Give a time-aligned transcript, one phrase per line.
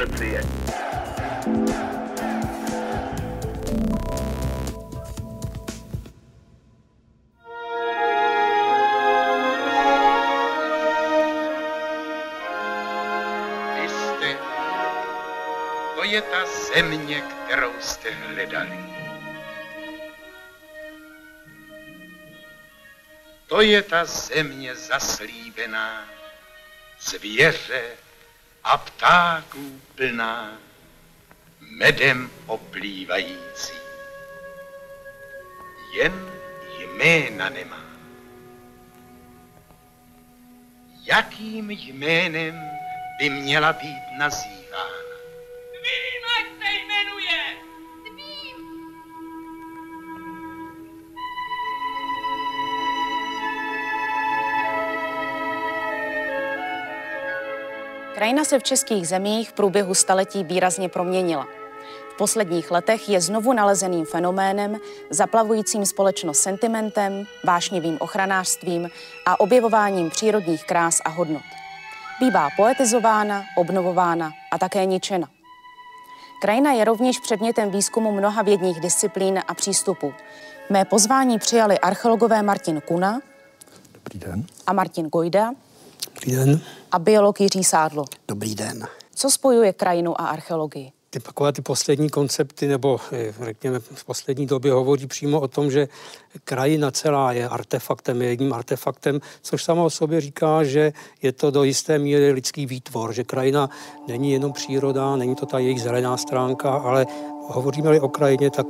[0.00, 0.40] policie.
[13.88, 14.38] Jste,
[15.94, 18.78] to je ta země, kterou jste hledali.
[23.46, 26.08] To je ta země zaslíbená,
[27.00, 27.96] zvěře
[28.64, 30.52] a ptáků plná,
[31.60, 33.72] medem oplývající.
[35.94, 36.32] Jen
[36.78, 37.84] jména nemá.
[41.04, 42.70] Jakým jménem
[43.18, 45.09] by měla být nazývána?
[58.20, 61.46] Krajina se v českých zemích v průběhu staletí výrazně proměnila.
[62.14, 64.76] V posledních letech je znovu nalezeným fenoménem,
[65.10, 68.90] zaplavujícím společnost sentimentem, vášnivým ochranářstvím
[69.26, 71.42] a objevováním přírodních krás a hodnot.
[72.20, 75.28] Bývá poetizována, obnovována a také ničena.
[76.42, 80.14] Krajina je rovněž předmětem výzkumu mnoha vědních disciplín a přístupů.
[80.70, 83.20] Mé pozvání přijali archeologové Martin Kuna
[83.94, 84.46] Dobrý den.
[84.66, 85.52] a Martin Gojda
[86.06, 86.60] Dobrý den.
[86.92, 88.04] a biolog Jiří Sádlo.
[88.28, 88.86] Dobrý den.
[89.14, 90.92] Co spojuje krajinu a archeologii?
[91.10, 95.70] Ty takové ty poslední koncepty, nebo eh, řekněme v poslední době hovoří přímo o tom,
[95.70, 95.88] že
[96.44, 100.92] krajina celá je artefaktem, je jedním artefaktem, což samo o sobě říká, že
[101.22, 103.70] je to do jisté míry lidský výtvor, že krajina
[104.08, 107.06] není jenom příroda, není to ta jejich zelená stránka, ale
[107.52, 108.66] hovoříme-li o krajině, tak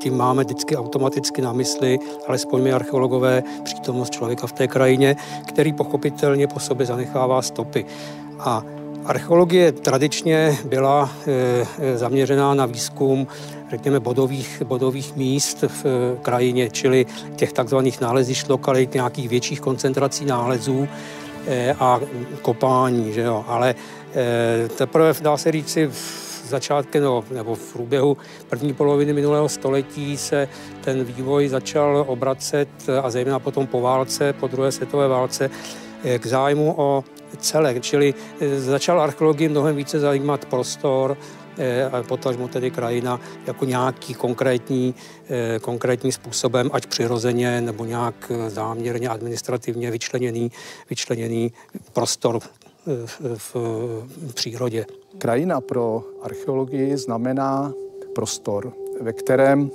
[0.00, 5.16] tím máme vždycky automaticky na mysli, alespoň my archeologové, přítomnost člověka v té krajině,
[5.48, 7.86] který pochopitelně po sobě zanechává stopy.
[8.38, 8.62] A
[9.04, 13.26] Archeologie tradičně byla e, zaměřená na výzkum,
[13.70, 17.06] řekněme, bodových, bodových míst v e, krajině, čili
[17.36, 20.88] těch takzvaných nálezišť lokalit, nějakých větších koncentrací nálezů
[21.80, 22.00] a
[22.42, 23.44] kopání, že jo.
[23.46, 23.74] Ale
[24.76, 28.16] teprve dá se říci v začátkem no, nebo v průběhu
[28.48, 30.48] první poloviny minulého století se
[30.80, 32.68] ten vývoj začal obracet
[33.02, 35.50] a zejména potom po válce, po druhé světové válce,
[36.18, 37.04] k zájmu o
[37.38, 38.14] celek, čili
[38.56, 41.16] začal archeologii mnohem více zajímat prostor,
[41.92, 44.94] a potažmo tedy krajina jako nějaký konkrétní,
[45.60, 50.52] konkrétní způsobem, ať přirozeně nebo nějak záměrně administrativně vyčleněný,
[50.90, 51.52] vyčleněný
[51.92, 52.40] prostor
[53.36, 53.56] v,
[54.34, 54.86] přírodě.
[55.18, 57.72] Krajina pro archeologii znamená
[58.14, 59.70] prostor, ve kterém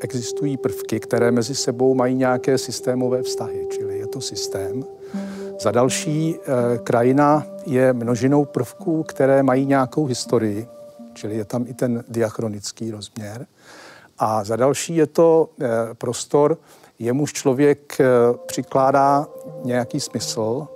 [0.00, 4.84] existují prvky, které mezi sebou mají nějaké systémové vztahy, čili je to systém.
[5.60, 6.36] Za další,
[6.84, 10.66] krajina je množinou prvků, které mají nějakou historii,
[11.14, 13.46] čili je tam i ten diachronický rozměr.
[14.18, 15.48] A za další je to
[15.98, 16.58] prostor,
[16.98, 17.98] jemuž člověk
[18.46, 19.26] přikládá
[19.64, 20.66] nějaký smysl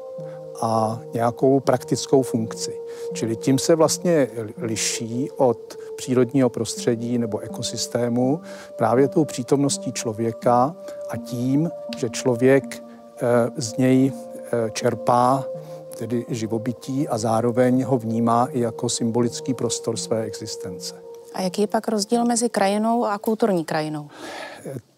[0.60, 2.80] a nějakou praktickou funkci.
[3.12, 4.28] Čili tím se vlastně
[4.58, 8.40] liší od přírodního prostředí nebo ekosystému
[8.76, 10.76] právě tou přítomností člověka
[11.08, 12.82] a tím, že člověk
[13.56, 14.12] z něj
[14.72, 15.44] čerpá
[15.98, 20.94] tedy živobytí a zároveň ho vnímá i jako symbolický prostor své existence.
[21.34, 24.08] A jaký je pak rozdíl mezi krajinou a kulturní krajinou?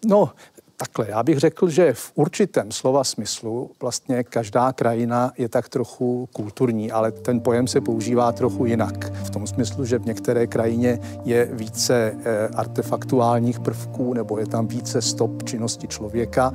[0.05, 0.29] No,
[0.79, 6.29] takhle, já bych řekl, že v určitém slova smyslu vlastně každá krajina je tak trochu
[6.33, 9.11] kulturní, ale ten pojem se používá trochu jinak.
[9.13, 12.15] V tom smyslu, že v některé krajině je více
[12.55, 16.53] artefaktuálních prvků nebo je tam více stop činnosti člověka.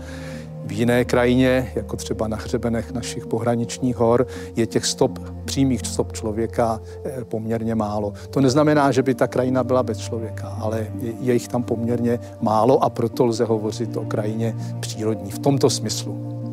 [0.64, 4.26] V jiné krajině, jako třeba na hřebenech našich pohraničních hor,
[4.56, 6.80] je těch stop, přímých stop člověka
[7.24, 8.12] poměrně málo.
[8.30, 10.86] To neznamená, že by ta krajina byla bez člověka, ale
[11.20, 16.44] je jich tam poměrně málo a proto lze hovořit o krajině přírodní v tomto smyslu.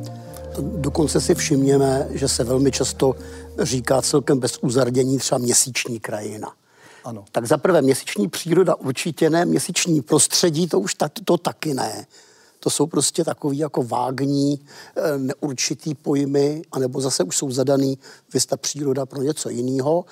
[0.60, 3.16] Dokonce si všimněme, že se velmi často
[3.60, 6.54] říká celkem bez uzardění třeba měsíční krajina.
[7.04, 7.24] Ano.
[7.32, 12.06] Tak za prvé měsíční příroda určitě ne, měsíční prostředí to už ta, to taky ne.
[12.64, 14.60] To jsou prostě takový jako vágní,
[15.18, 17.98] neurčitý pojmy, anebo zase už jsou zadaný
[18.34, 20.06] vysta příroda pro něco jiného.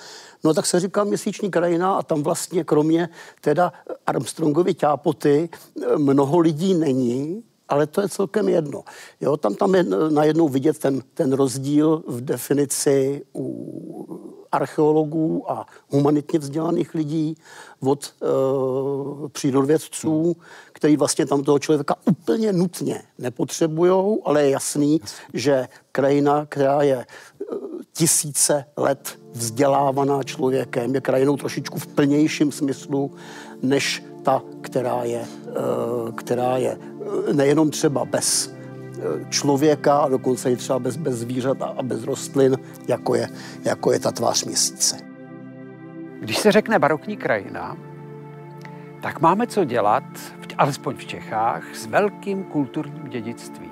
[0.44, 3.08] No tak se říká měsíční krajina a tam vlastně kromě
[3.40, 3.72] teda
[4.06, 5.48] Armstrongovy ťápoty
[5.96, 8.84] mnoho lidí není, ale to je celkem jedno.
[9.20, 16.38] Jo, tam, tam je najednou vidět ten, ten rozdíl v definici u archeologů a humanitně
[16.38, 17.36] vzdělaných lidí
[17.80, 18.26] od e,
[19.28, 20.36] přírodovědců,
[20.72, 25.00] který vlastně tam toho člověka úplně nutně nepotřebují, ale je jasný,
[25.34, 27.06] že krajina, která je
[27.92, 33.10] tisíce let vzdělávaná člověkem, je krajinou trošičku v plnějším smyslu,
[33.62, 38.59] než ta, která je, eh, která je eh, nejenom třeba bez
[39.28, 42.58] člověka dokonce i třeba bez, bez zvířat a bez rostlin,
[42.88, 43.28] jako je,
[43.64, 44.96] jako je ta tvář měsíce.
[46.20, 47.76] Když se řekne barokní krajina,
[49.02, 50.04] tak máme co dělat,
[50.60, 53.70] alespoň v Čechách, s velkým kulturním dědictvím.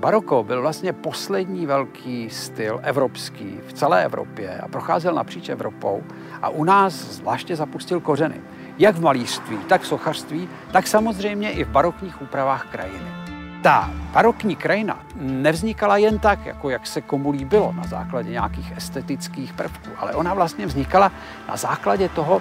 [0.00, 6.02] Baroko byl vlastně poslední velký styl evropský v celé Evropě a procházel napříč Evropou
[6.42, 8.40] a u nás zvláště zapustil kořeny.
[8.78, 13.17] Jak v malířství, tak v sochařství, tak samozřejmě i v barokních úpravách krajiny.
[13.62, 19.52] Ta barokní krajina nevznikala jen tak, jako jak se komu líbilo na základě nějakých estetických
[19.52, 21.12] prvků, ale ona vlastně vznikala
[21.48, 22.40] na základě toho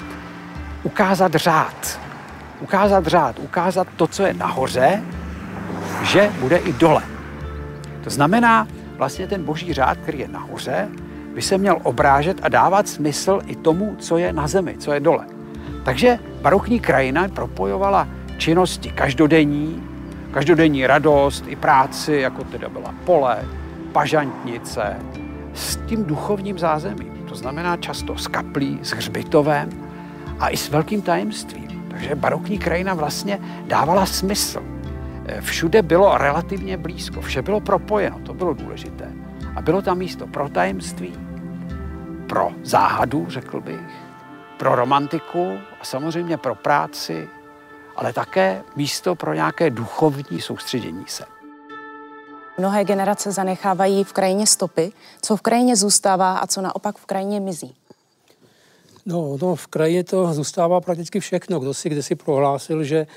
[0.83, 1.99] ukázat řád.
[2.59, 5.03] Ukázat řád, ukázat to, co je nahoře,
[6.03, 7.03] že bude i dole.
[8.03, 8.67] To znamená,
[8.97, 10.89] vlastně ten boží řád, který je nahoře,
[11.33, 14.99] by se měl obrážet a dávat smysl i tomu, co je na zemi, co je
[14.99, 15.25] dole.
[15.85, 19.83] Takže barokní krajina propojovala činnosti každodenní,
[20.31, 23.45] každodenní radost i práci, jako teda byla pole,
[23.91, 24.95] pažantnice,
[25.53, 27.25] s tím duchovním zázemím.
[27.29, 29.69] To znamená často s kaplí, s hřbitovem
[30.39, 31.85] a i s velkým tajemstvím.
[31.89, 34.63] Takže barokní krajina vlastně dávala smysl.
[35.39, 39.11] Všude bylo relativně blízko, vše bylo propojeno, to bylo důležité.
[39.55, 41.13] A bylo tam místo pro tajemství,
[42.27, 43.79] pro záhadu, řekl bych,
[44.57, 47.27] pro romantiku a samozřejmě pro práci,
[47.97, 51.23] ale také místo pro nějaké duchovní soustředění se.
[52.57, 54.91] Mnohé generace zanechávají v krajině stopy.
[55.21, 57.75] Co v krajině zůstává a co naopak v krajině mizí?
[59.05, 61.59] No, no, v krajině to zůstává prakticky všechno.
[61.59, 63.07] Kdo si si prohlásil, že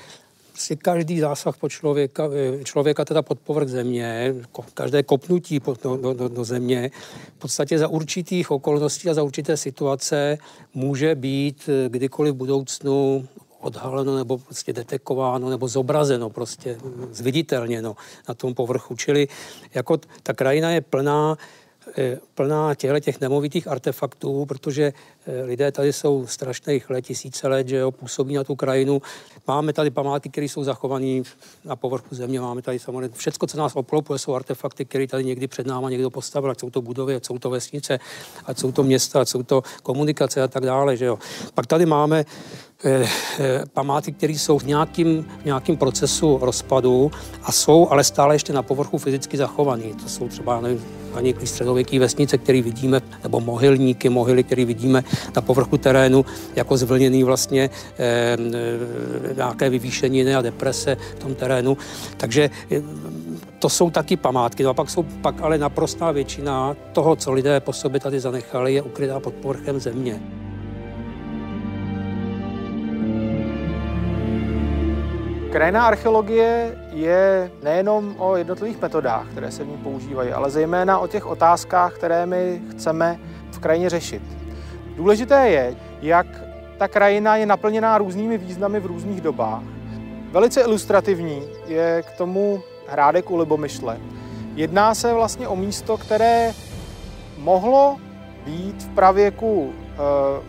[0.53, 2.29] si každý zásah po člověka,
[2.59, 4.35] eh, člověka teda pod povrch země,
[4.73, 6.91] každé kopnutí do, do, do, do země,
[7.37, 10.37] v podstatě za určitých okolností a za určité situace
[10.73, 13.27] může být eh, kdykoliv v budoucnu
[13.61, 16.77] odhaleno nebo prostě detekováno nebo zobrazeno, prostě
[17.11, 17.95] zviditelněno
[18.29, 18.95] na tom povrchu.
[18.95, 19.27] Čili
[19.73, 21.37] jako ta krajina je plná
[21.97, 24.93] Eh, plná těchto těch nemovitých artefaktů, protože
[25.45, 29.01] lidé tady jsou strašných let, tisíce let, že jo, působí na tu krajinu.
[29.47, 31.21] Máme tady památky, které jsou zachované
[31.65, 35.47] na povrchu země, máme tady samozřejmě všechno, co nás obklopuje, jsou artefakty, které tady někdy
[35.47, 37.99] před náma někdo postavil, ať jsou to budovy, ať jsou to vesnice,
[38.45, 41.19] ať jsou to města, ať jsou to komunikace a tak dále, že jo.
[41.53, 42.25] Pak tady máme
[42.83, 43.07] Eh,
[43.39, 47.11] eh, památky, které jsou v nějakým, nějakým procesu rozpadu
[47.43, 49.83] a jsou ale stále ještě na povrchu fyzicky zachované.
[50.03, 55.03] To jsou třeba nevím, ani středověké vesnice, které vidíme, nebo mohylníky, mohyly, které vidíme
[55.35, 56.25] na povrchu terénu,
[56.55, 57.69] jako zvlněný vlastně
[57.99, 58.37] eh,
[59.35, 61.77] nějaké vyvýšeniny a deprese v tom terénu.
[62.17, 62.81] Takže eh,
[63.59, 64.63] to jsou taky památky.
[64.63, 68.73] No a pak jsou pak ale naprostá většina toho, co lidé po sobě tady zanechali,
[68.73, 70.19] je ukrytá pod povrchem země.
[75.51, 81.07] Krajná archeologie je nejenom o jednotlivých metodách, které se v ní používají, ale zejména o
[81.07, 83.19] těch otázkách, které my chceme
[83.51, 84.40] v krajině řešit.
[85.01, 86.27] Důležité je, jak
[86.77, 89.63] ta krajina je naplněná různými významy v různých dobách.
[90.31, 93.97] Velice ilustrativní je k tomu hrádek u Libomyšle.
[94.55, 96.53] Jedná se vlastně o místo, které
[97.37, 97.97] mohlo
[98.45, 99.97] být v pravěku eh,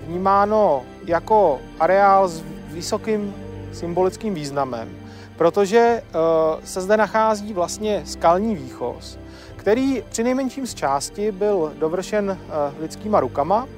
[0.06, 3.34] vnímáno jako areál s vysokým
[3.72, 4.88] symbolickým významem,
[5.36, 6.16] protože eh,
[6.64, 9.18] se zde nachází vlastně skalní výchoz,
[9.56, 13.68] který při nejmenším z části byl dovršen eh, lidskýma rukama.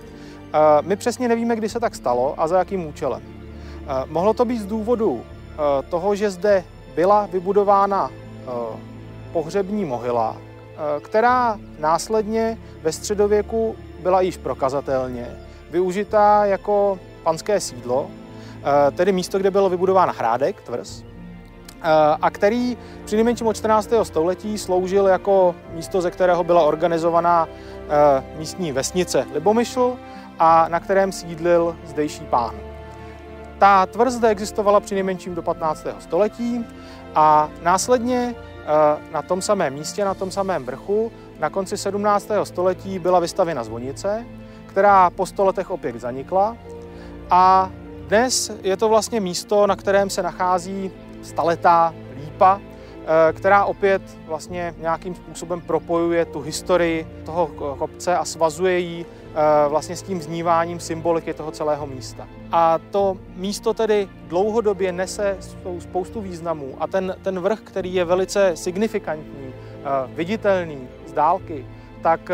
[0.80, 3.22] My přesně nevíme, kdy se tak stalo a za jakým účelem.
[4.06, 5.22] Mohlo to být z důvodu
[5.90, 8.10] toho, že zde byla vybudována
[9.32, 10.36] pohřební mohyla,
[11.00, 15.36] která následně ve středověku byla již prokazatelně
[15.70, 18.10] využitá jako panské sídlo
[18.96, 21.04] tedy místo, kde byl vybudován hrádek, tvrz,
[22.22, 23.90] a který při nejmenším od 14.
[24.02, 27.48] století sloužil jako místo, ze kterého byla organizovaná
[28.38, 29.96] místní vesnice Libomyšl
[30.38, 32.54] a na kterém sídlil zdejší pán.
[33.58, 35.86] Ta tvrz zde existovala při nejmenším do 15.
[35.98, 36.66] století
[37.14, 38.34] a následně
[39.12, 42.28] na tom samém místě, na tom samém vrchu, na konci 17.
[42.44, 44.26] století byla vystavěna zvonice,
[44.66, 46.56] která po stoletech opět zanikla
[47.30, 47.70] a
[48.08, 50.90] dnes je to vlastně místo, na kterém se nachází
[51.22, 57.46] staletá lípa, eh, která opět vlastně nějakým způsobem propojuje tu historii toho
[57.78, 59.23] kopce a svazuje ji eh,
[59.68, 62.28] vlastně s tím zníváním symboliky toho celého místa.
[62.52, 65.36] A to místo tedy dlouhodobě nese
[65.78, 71.66] spoustu významů a ten, ten vrch, který je velice signifikantní, eh, viditelný z dálky,
[72.02, 72.30] tak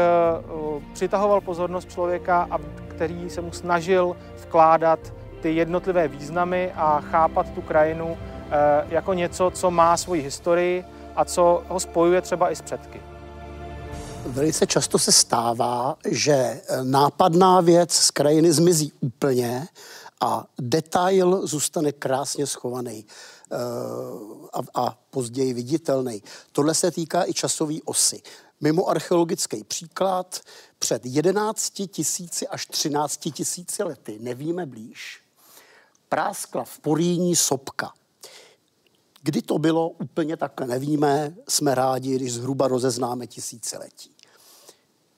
[0.93, 2.49] přitahoval pozornost člověka,
[2.89, 4.99] který se mu snažil vkládat
[5.41, 8.17] ty jednotlivé významy a chápat tu krajinu
[8.89, 10.85] jako něco, co má svoji historii
[11.17, 13.01] a co ho spojuje třeba i s předky.
[14.27, 19.69] Velice často se stává, že nápadná věc z krajiny zmizí úplně
[20.21, 23.07] a detail zůstane krásně schovaný
[23.53, 23.57] eh,
[24.53, 26.23] a, a později viditelný.
[26.53, 28.23] Tohle se týká i časové osy.
[28.61, 30.41] Mimo archeologický příklad,
[30.79, 35.21] před 11 tisíci až 13 tisíci lety, nevíme blíž,
[36.09, 37.93] práskla v Poríní sopka.
[39.23, 44.15] Kdy to bylo, úplně takhle nevíme, jsme rádi, když zhruba rozeznáme tisíciletí.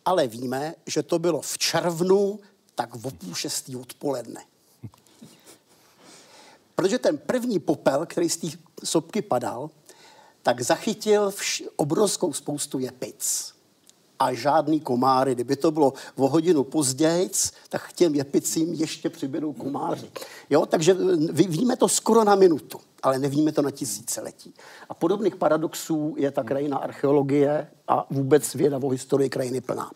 [0.05, 2.41] Ale víme, že to bylo v červnu,
[2.75, 4.45] tak v půl šestý odpoledne.
[6.75, 8.47] Protože ten první popel, který z té
[8.85, 9.71] sopky padal,
[10.43, 13.52] tak zachytil vš- obrovskou spoustu jepic
[14.23, 15.35] a žádný komáry.
[15.35, 17.31] Kdyby to bylo o hodinu později,
[17.69, 20.11] tak těm jepicím ještě přibydou komáři.
[20.51, 20.97] Jo, takže
[21.33, 24.55] víme to skoro na minutu, ale nevíme to na tisíciletí.
[24.89, 29.91] A podobných paradoxů je ta krajina archeologie a vůbec věda o historii krajiny plná.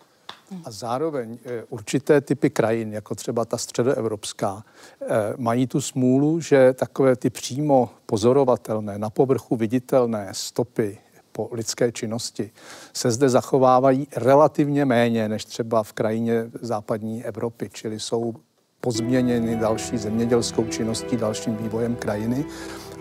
[0.65, 4.63] A zároveň eh, určité typy krajin, jako třeba ta středoevropská,
[5.01, 5.05] eh,
[5.37, 10.97] mají tu smůlu, že takové ty přímo pozorovatelné, na povrchu viditelné stopy
[11.37, 12.51] po lidské činnosti
[12.93, 18.33] se zde zachovávají relativně méně než třeba v krajině západní Evropy, čili jsou
[18.81, 22.45] pozměněny další zemědělskou činností, dalším vývojem krajiny.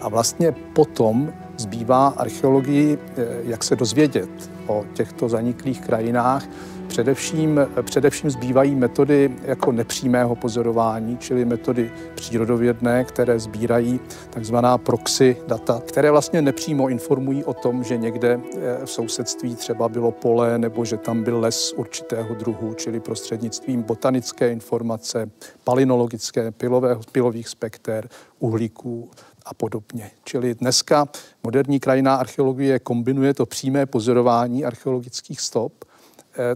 [0.00, 6.44] A vlastně potom zbývá archeologii, eh, jak se dozvědět o těchto zaniklých krajinách,
[6.88, 14.00] Především, především zbývají metody jako nepřímého pozorování, čili metody přírodovědné, které sbírají
[14.30, 19.88] takzvaná proxy data, které vlastně nepřímo informují o tom, že někde eh, v sousedství třeba
[19.88, 25.30] bylo pole nebo že tam byl les určitého druhu, čili prostřednictvím botanické informace,
[25.64, 29.10] palinologické, pilového, pilových spekter, uhlíků
[29.44, 30.10] a podobně.
[30.24, 31.08] Čili dneska
[31.42, 35.85] moderní krajiná archeologie kombinuje to přímé pozorování archeologických stop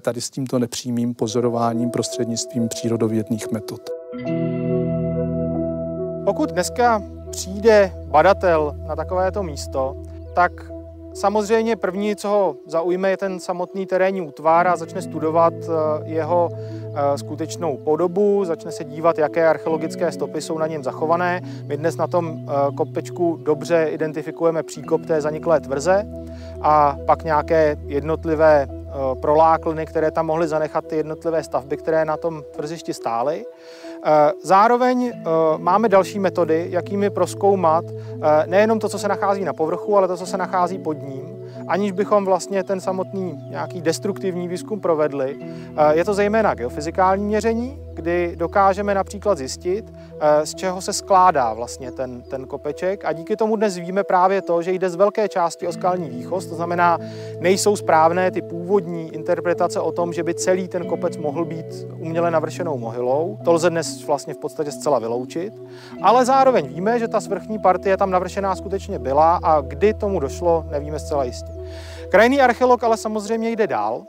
[0.00, 3.80] tady s tímto nepřímým pozorováním prostřednictvím přírodovědných metod.
[6.24, 9.96] Pokud dneska přijde badatel na takovéto místo,
[10.34, 10.52] tak
[11.14, 15.68] samozřejmě první, co ho zaujme, je ten samotný terénní útvar a začne studovat eh,
[16.04, 21.40] jeho eh, skutečnou podobu, začne se dívat, jaké archeologické stopy jsou na něm zachované.
[21.66, 22.46] My dnes na tom
[22.76, 26.04] kopečku dobře identifikujeme příkop té zaniklé tvrze
[26.60, 32.16] a pak nějaké jednotlivé Eh, proláklny, které tam mohly zanechat ty jednotlivé stavby, které na
[32.16, 33.44] tom tvrzišti stály.
[34.04, 35.22] Eh, zároveň eh,
[35.58, 37.84] máme další metody, jakými proskoumat
[38.46, 41.39] nejenom to, co se nachází na povrchu, ale to, co se nachází pod ním
[41.70, 45.36] aniž bychom vlastně ten samotný nějaký destruktivní výzkum provedli.
[45.40, 51.54] Eh, je to zejména geofyzikální měření, kdy dokážeme například zjistit, eh, z čeho se skládá
[51.54, 55.28] vlastně ten, ten kopeček a díky tomu dnes víme právě to, že jde z velké
[55.28, 56.98] části o skalní výchoz, to znamená,
[57.40, 62.30] nejsou správné ty původní interpretace o tom, že by celý ten kopec mohl být uměle
[62.30, 63.38] navršenou mohylou.
[63.44, 65.62] To lze dnes vlastně v podstatě zcela vyloučit,
[66.02, 70.64] ale zároveň víme, že ta svrchní partie tam navršená skutečně byla a kdy tomu došlo,
[70.70, 71.59] nevíme zcela jistě.
[72.10, 74.02] Krajný archeolog ale samozřejmě jde dál.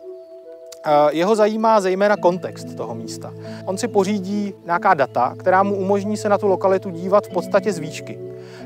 [1.11, 3.33] Jeho zajímá zejména kontext toho místa.
[3.65, 7.73] On si pořídí nějaká data, která mu umožní se na tu lokalitu dívat v podstatě
[7.73, 8.19] z výšky.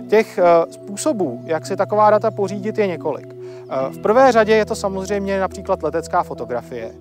[0.10, 3.27] Těch eh, způsobů, jak si taková data pořídit, je několik.
[3.36, 6.92] Eh, v prvé řadě je to samozřejmě například letecká fotografie.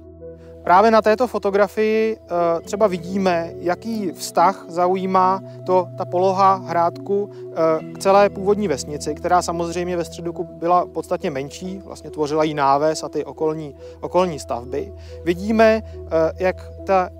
[0.64, 7.92] Právě na této fotografii eh, třeba vidíme, jaký vztah zaujímá to, ta poloha hrádku eh,
[7.92, 13.02] k celé původní vesnici, která samozřejmě ve středu byla podstatně menší, vlastně tvořila jí náves
[13.02, 14.92] a ty okolní, okolní stavby.
[15.24, 17.10] Vidíme, eh, jak ta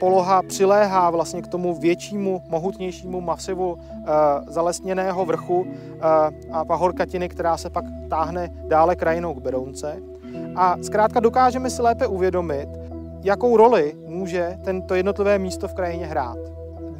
[0.00, 3.78] poloha přiléhá vlastně k tomu většímu, mohutnějšímu masivu
[4.46, 5.66] zalesněného vrchu
[6.52, 10.11] a pahorkatiny, která se pak táhne dále krajinou k Berounce.
[10.56, 12.68] A zkrátka dokážeme si lépe uvědomit,
[13.24, 16.38] jakou roli může tento jednotlivé místo v krajině hrát.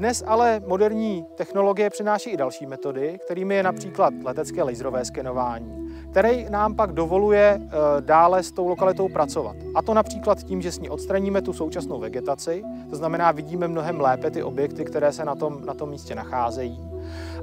[0.03, 6.51] Dnes ale moderní technologie přináší i další metody, kterými je například letecké laserové skenování, které
[6.51, 7.69] nám pak dovoluje eh,
[8.01, 9.57] dále s tou lokalitou pracovat.
[9.75, 14.01] A to například tím, že s ní odstraníme tu současnou vegetaci, to znamená, vidíme mnohem
[14.01, 16.91] lépe ty objekty, které se na tom, na tom místě nacházejí.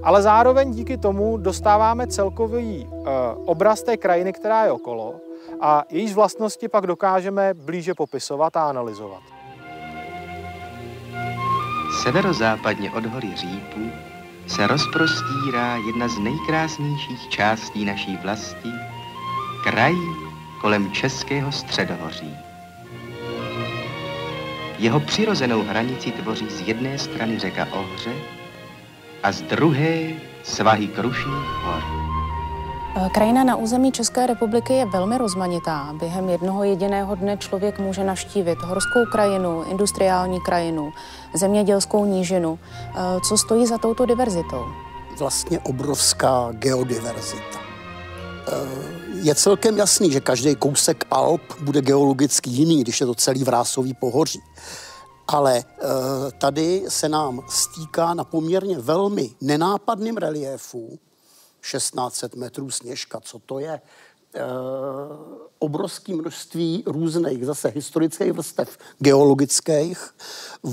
[0.03, 3.09] Ale zároveň díky tomu dostáváme celkový eh,
[3.45, 5.15] obraz té krajiny, která je okolo,
[5.61, 9.23] a jejíž vlastnosti pak dokážeme blíže popisovat a analyzovat.
[12.03, 13.91] Severozápadně od hory Řípů
[14.47, 18.69] se rozprostírá jedna z nejkrásnějších částí naší vlasti,
[19.63, 19.95] kraj
[20.61, 22.37] kolem Českého středohoří.
[24.79, 28.13] Jeho přirozenou hranici tvoří z jedné strany řeka Ohře
[29.23, 30.09] a z druhé
[30.43, 32.18] svahy Krušných hor.
[32.95, 35.93] Eh, krajina na území České republiky je velmi rozmanitá.
[35.99, 40.91] Během jednoho jediného dne člověk může naštívit horskou krajinu, industriální krajinu,
[41.33, 42.59] zemědělskou nížinu.
[42.95, 44.65] Eh, co stojí za touto diverzitou?
[45.19, 47.59] Vlastně obrovská geodiverzita.
[48.47, 48.53] Eh,
[49.21, 53.93] je celkem jasný, že každý kousek Alp bude geologicky jiný, když je to celý vrásový
[53.93, 54.41] pohoří.
[55.27, 55.63] Ale
[56.37, 60.99] tady se nám stýká na poměrně velmi nenápadným reliéfu
[61.61, 63.19] 1600 metrů sněžka.
[63.19, 63.71] Co to je?
[63.71, 63.81] E,
[65.59, 70.15] obrovské množství různých zase historických vrstev geologických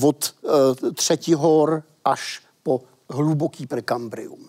[0.03, 0.35] od
[0.85, 4.47] e, třetí hor až po hluboký prekambrium.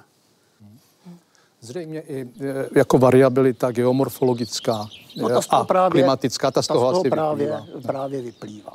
[1.62, 2.30] Zřejmě i
[2.76, 7.82] jako variabilita geomorfologická no, ta a právě, klimatická, ta z toho, toho asi právě, vyplývá.
[7.82, 8.74] právě vyplývá.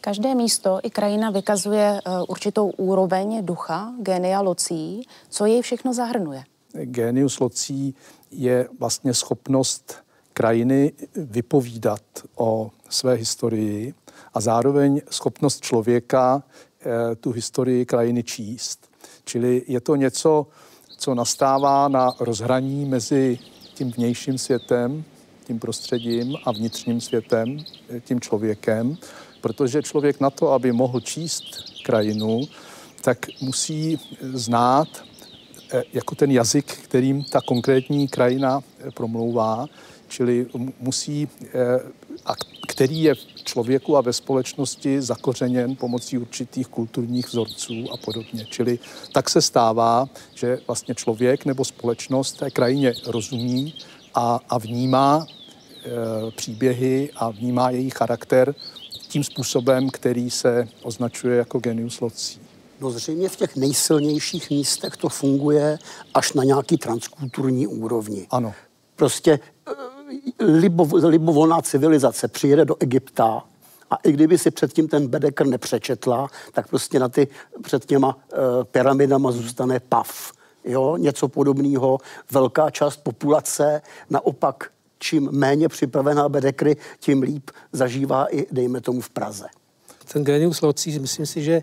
[0.00, 5.06] Každé místo i krajina vykazuje určitou úroveň ducha, genia locí.
[5.28, 6.44] Co jej všechno zahrnuje?
[6.74, 7.94] Genius locí
[8.30, 9.94] je vlastně schopnost
[10.32, 12.02] krajiny vypovídat
[12.36, 13.94] o své historii
[14.34, 16.42] a zároveň schopnost člověka
[16.80, 18.90] eh, tu historii krajiny číst.
[19.24, 20.46] Čili je to něco,
[20.98, 23.38] co nastává na rozhraní mezi
[23.74, 25.04] tím vnějším světem,
[25.44, 28.96] tím prostředím a vnitřním světem, eh, tím člověkem,
[29.40, 31.44] protože člověk na to, aby mohl číst
[31.84, 32.40] krajinu,
[33.00, 34.88] tak musí znát
[35.92, 39.66] jako ten jazyk, kterým ta konkrétní krajina eh, promlouvá,
[40.08, 40.46] čili
[40.80, 41.80] musí, eh,
[42.26, 42.32] a
[42.68, 48.46] který je v člověku a ve společnosti zakořeněn pomocí určitých kulturních vzorců a podobně.
[48.50, 48.78] Čili
[49.12, 53.74] tak se stává, že vlastně člověk nebo společnost té krajině rozumí
[54.14, 55.26] a, a vnímá
[56.36, 58.54] příběhy a vnímá její charakter
[59.08, 62.38] tím způsobem, který se označuje jako genius loci.
[62.82, 65.78] No zřejmě v těch nejsilnějších místech to funguje
[66.14, 68.26] až na nějaký transkulturní úrovni.
[68.30, 68.54] Ano.
[68.96, 73.44] Prostě eh, libo, libovolná civilizace přijede do Egypta
[73.90, 77.28] a i kdyby si předtím ten Bedekr nepřečetla, tak prostě na ty
[77.62, 80.32] před těma uh, pyramidama zůstane pav.
[80.64, 81.98] Jo, něco podobného.
[82.30, 89.10] Velká část populace naopak čím méně připravená Bedekry, tím líp zažívá i, dejme tomu, v
[89.10, 89.46] Praze.
[90.12, 91.62] Ten genius loci, myslím si, že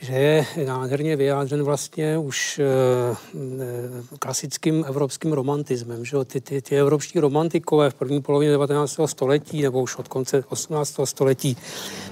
[0.00, 6.04] že je nádherně vyjádřen vlastně už eh, eh, klasickým evropským romantismem.
[6.04, 6.16] Že?
[6.24, 9.00] Ty, ty, ty evropští romantikové v první polovině 19.
[9.06, 11.00] století nebo už od konce 18.
[11.04, 11.56] století,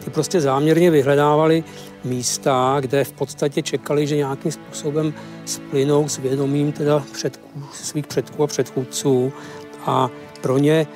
[0.05, 1.65] ty prostě záměrně vyhledávali
[2.05, 5.15] místa, kde v podstatě čekali, že nějakým způsobem
[5.45, 9.33] splynou s vědomím teda předků, svých předků a předchůdců
[9.87, 10.87] a pro ně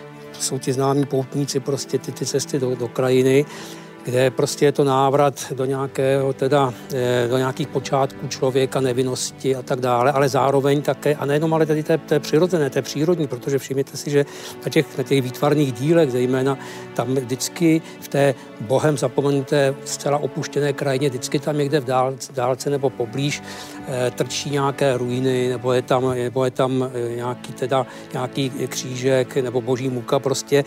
[0.41, 3.45] jsou ti známí poutníci prostě ty, ty cesty do, do krajiny
[4.07, 9.63] kde prostě je to návrat do nějakého, teda, eh, do nějakých počátků člověka, nevinnosti a
[9.63, 13.59] tak dále, ale zároveň také, a nejenom ale tady té, té přirozené, té přírodní, protože
[13.59, 14.27] všimněte si, že
[14.65, 16.59] na těch, na těch výtvarných dílech, zejména
[16.95, 22.71] tam vždycky v té bohem zapomenuté, zcela opuštěné krajině, vždycky tam někde v dálce, dálce
[22.71, 23.43] nebo poblíž
[24.11, 29.61] trčí nějaké ruiny, nebo je tam, nebo je tam eh, nějaký, teda, nějaký křížek nebo
[29.61, 30.65] boží muka, prostě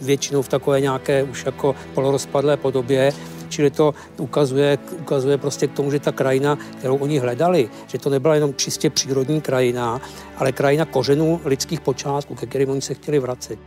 [0.00, 3.12] většinou v takové nějaké už jako polorozpadlé podobě,
[3.48, 8.10] čili to ukazuje, ukazuje prostě k tomu, že ta krajina, kterou oni hledali, že to
[8.10, 10.00] nebyla jenom čistě přírodní krajina,
[10.36, 13.58] ale krajina kořenů lidských počátků, ke kterým oni se chtěli vracet.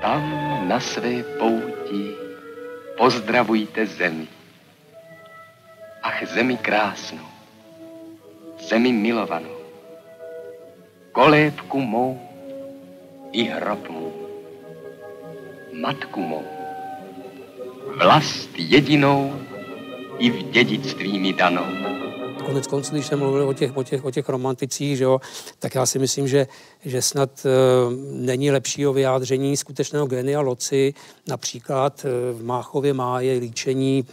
[0.00, 0.22] Tam
[0.68, 2.10] na své pouti
[2.98, 4.33] pozdravujte zemi.
[6.04, 7.24] Ach, zemi krásnou,
[8.68, 9.56] zemi milovanou,
[11.12, 12.20] kolébku mou
[13.32, 14.12] i hrob mou,
[15.72, 16.42] matku mou
[17.96, 19.32] vlast jedinou
[20.18, 21.66] i v dědictví mi danou.
[22.46, 25.20] Konec konců, když jsem mluvil o těch, o těch, o těch romanticích, že jo,
[25.58, 26.46] tak já si myslím, že,
[26.84, 27.48] že snad e,
[28.10, 30.94] není lepšího vyjádření skutečného genia loci,
[31.28, 34.04] například e, v Máchově máje líčení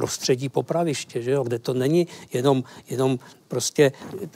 [0.00, 3.18] prostředí popraviště, že jo, kde to není jenom, jenom
[3.50, 3.92] prostě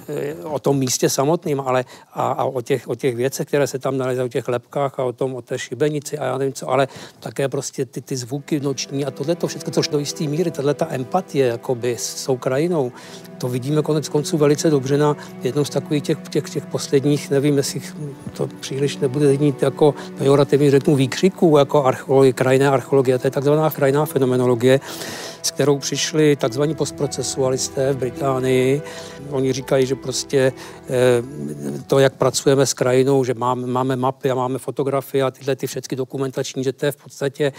[0.08, 3.78] eh, o tom místě samotným, ale a, a o, těch, o těch věcech, které se
[3.78, 6.70] tam nalezají, o těch lepkách a o tom, o té šibenici a já nevím co,
[6.70, 6.88] ale
[7.20, 10.74] také prostě ty, ty zvuky noční a tohle to všechno, což do jisté míry, tahle
[10.74, 12.92] ta empatie jakoby s tou krajinou,
[13.38, 17.56] to vidíme konec konců velice dobře na jednou z takových těch, těch, těch posledních, nevím,
[17.56, 17.80] jestli
[18.32, 23.70] to příliš nebude znít jako pejorativně řeknu výkřiků, jako archeologie, krajinné archeologie, to je takzvaná
[23.70, 24.80] krajinná fenomenologie,
[25.42, 28.82] s kterou přišli takzvaní postprocesualisté v Británii.
[29.30, 30.52] Oni říkají, že prostě
[30.88, 31.22] eh,
[31.86, 35.66] to, jak pracujeme s krajinou, že máme, máme mapy a máme fotografie a tyhle ty
[35.66, 37.52] všechny dokumentační, že to je v podstatě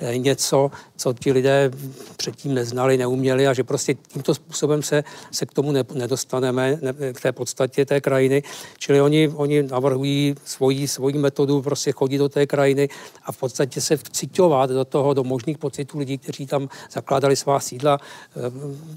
[0.00, 1.70] eh, něco, co ti lidé
[2.16, 7.20] předtím neznali, neuměli a že prostě tímto způsobem se, se k tomu nedostaneme, ne, k
[7.20, 8.42] té podstatě té krajiny.
[8.78, 12.88] Čili oni, oni navrhují svoji, svoji metodu, prostě chodit do té krajiny
[13.24, 17.60] a v podstatě se vciťovat do toho, do možných pocitů lidí, kteří tam zakládali svá
[17.60, 18.40] sídla, eh,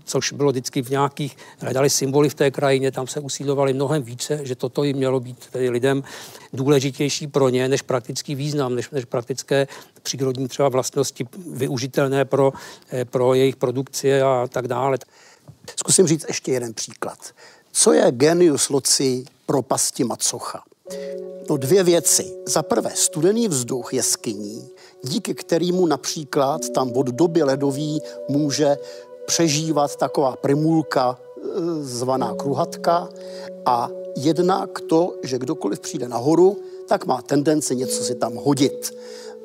[0.05, 4.39] což bylo vždycky v nějakých, hledali symboly v té krajině, tam se usídlovali mnohem více,
[4.43, 6.03] že toto jim mělo být tedy lidem
[6.53, 9.67] důležitější pro ně než praktický význam, než, než praktické
[10.03, 12.53] přírodní třeba vlastnosti využitelné pro,
[12.91, 14.97] eh, pro jejich produkci a tak dále.
[15.75, 17.17] Zkusím říct ještě jeden příklad.
[17.71, 20.63] Co je genius loci propasti Macocha?
[21.49, 22.25] No dvě věci.
[22.45, 24.69] Za prvé, studený vzduch jeskyní,
[25.03, 28.77] díky kterému například tam od doby ledový může
[29.25, 31.17] přežívat taková primulka
[31.81, 33.09] zvaná kruhatka
[33.65, 38.93] a jednak to, že kdokoliv přijde nahoru, tak má tendenci něco si tam hodit.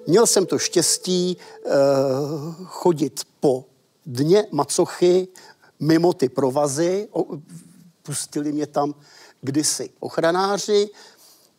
[0.06, 1.70] Měl jsem to štěstí eh,
[2.64, 3.64] chodit po
[4.06, 5.28] dně macochy
[5.80, 7.08] mimo ty provazy.
[7.12, 7.26] O,
[8.02, 8.94] pustili mě tam
[9.40, 10.88] kdysi ochranáři.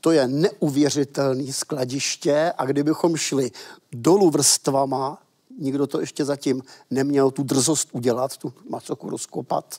[0.01, 3.51] To je neuvěřitelné skladiště a kdybychom šli
[3.91, 5.21] dolů vrstvama,
[5.59, 9.75] nikdo to ještě zatím neměl tu drzost udělat, tu macoku rozkopat,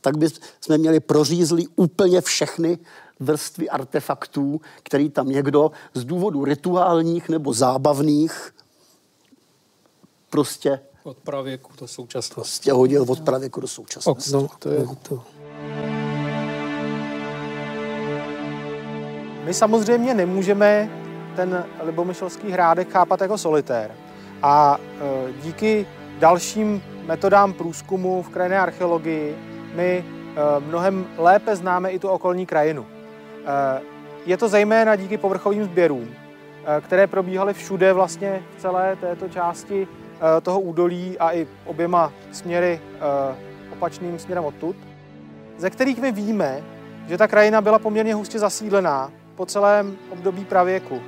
[0.00, 0.28] tak by
[0.60, 2.78] jsme měli prořízlý úplně všechny
[3.20, 8.54] vrstvy artefaktů, který tam někdo z důvodu rituálních nebo zábavných
[10.30, 12.34] prostě od pravěku do současnosti.
[12.34, 14.32] Prostě hodil od pravěku do současnosti.
[14.32, 15.22] no, to je to.
[19.44, 20.90] My samozřejmě nemůžeme
[21.36, 23.94] ten libomyšlský hrádek chápat jako solitér.
[24.42, 25.86] A e, díky
[26.18, 32.86] dalším metodám průzkumu v krajinné archeologii my e, mnohem lépe známe i tu okolní krajinu.
[32.86, 33.80] E,
[34.26, 36.08] je to zejména díky povrchovým sběrům,
[36.80, 39.88] které probíhaly všude vlastně v celé této části
[40.42, 42.80] toho údolí a i oběma směry
[43.72, 44.76] opačným směrem odtud,
[45.58, 46.62] ze kterých my víme,
[47.08, 51.00] že ta krajina byla poměrně hustě zasídlená po celém období pravěku.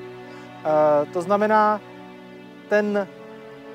[1.12, 1.80] To znamená,
[2.68, 3.08] ten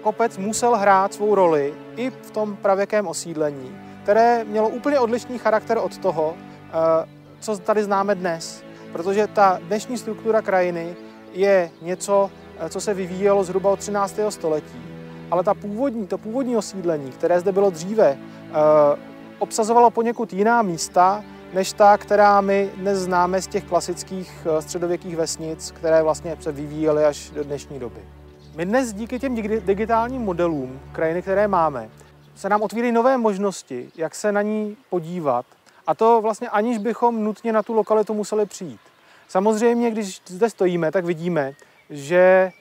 [0.02, 5.78] kopec musel hrát svou roli i v tom pravěkém osídlení, které mělo úplně odlišný charakter
[5.78, 7.06] od toho, eh,
[7.39, 8.63] co tady známe dnes.
[8.91, 10.96] Protože ta dnešní struktura krajiny
[11.34, 14.32] je něco, eh, co se vyvíjelo zhruba od 13.
[14.32, 14.82] století.
[15.32, 18.54] Ale ta původní, to původní osídlení, které zde bylo dříve, eh,
[19.39, 25.72] obsazovalo poněkud jiná místa, než ta, která my dnes známe z těch klasických středověkých vesnic,
[25.72, 28.00] které vlastně se vyvíjely až do dnešní doby.
[28.56, 31.89] My dnes díky těm digitálním modelům krajiny, které máme,
[32.38, 35.45] se nám otvírají nové možnosti, jak se na ní podívat.
[35.88, 38.80] A to vlastně aniž bychom nutně na tu lokalitu museli přijít.
[39.28, 41.54] Samozřejmě, když zde stojíme, tak vidíme,
[41.89, 42.52] že eh,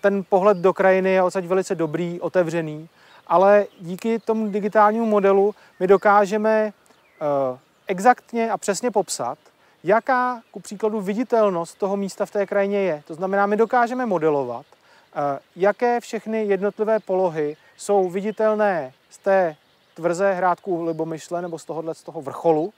[0.00, 2.88] ten pohled do krajiny je odsaď velice dobrý, otevřený,
[3.26, 9.38] ale díky tomu digitálnímu modelu my dokážeme eh, exaktně a přesně popsat,
[9.84, 13.02] jaká ku příkladu viditelnost toho místa v té krajině je.
[13.06, 19.56] To znamená, my dokážeme modelovat, eh, jaké všechny jednotlivé polohy jsou viditelné z té
[19.94, 22.72] tvrze hrádku Libomyšle nebo z tohohle z toho vrcholu.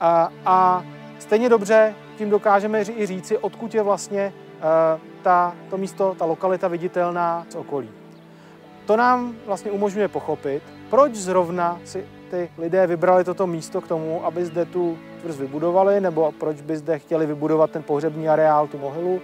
[0.00, 0.84] A, a
[1.18, 6.68] stejně dobře tím dokážeme i říci, odkud je vlastně uh, ta, to místo, ta lokalita
[6.68, 7.90] viditelná z okolí.
[8.86, 14.26] To nám vlastně umožňuje pochopit, proč zrovna si ty lidé vybrali toto místo k tomu,
[14.26, 18.78] aby zde tu tvrz vybudovali, nebo proč by zde chtěli vybudovat ten pohřební areál, tu
[18.78, 19.20] mohylu.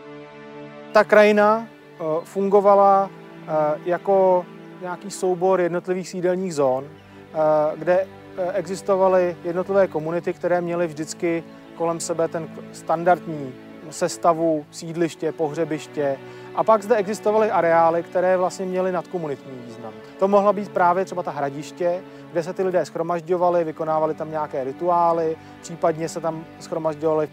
[0.93, 1.67] Ta krajina
[1.99, 3.51] uh, fungovala uh,
[3.85, 4.47] jako
[4.81, 7.39] nějaký soubor jednotlivých sídelních zón, eh,
[7.77, 8.07] kde
[8.39, 13.53] eh, existovaly jednotlivé komunity, které měly vždycky kolem sebe ten standardní
[13.91, 16.19] sestavu sídliště, pohřebiště.
[16.55, 19.93] A pak zde existovaly areály, které vlastně měly nadkomunitní význam.
[20.19, 24.65] To mohla být právě třeba ta hradiště, kde se ty lidé schromažďovali, vykonávali tam nějaké
[24.65, 27.29] rituály, případně se tam schromažďovali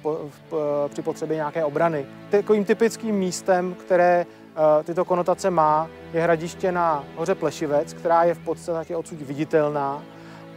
[0.88, 2.06] při potřebě nějaké obrany.
[2.30, 4.41] Takovým typickým místem, které Eh,
[4.84, 10.04] tyto konotace má, je hradiště na hoře Plešivec, která je v podstatě odsud viditelná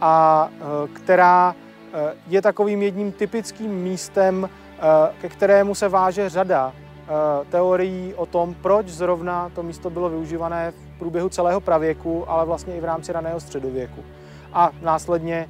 [0.01, 1.55] a eh, která
[1.93, 4.49] eh, je takovým jedním typickým místem,
[5.21, 6.73] ke kterému se váže řada
[7.49, 12.75] teorií o tom, proč zrovna to místo bylo využívané v průběhu celého pravěku, ale vlastně
[12.75, 14.03] i v rámci raného středověku.
[14.53, 15.49] A následně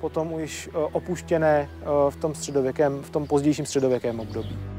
[0.00, 1.68] potom už opuštěné
[2.10, 4.77] v tom, středověkém, v tom pozdějším středověkém období.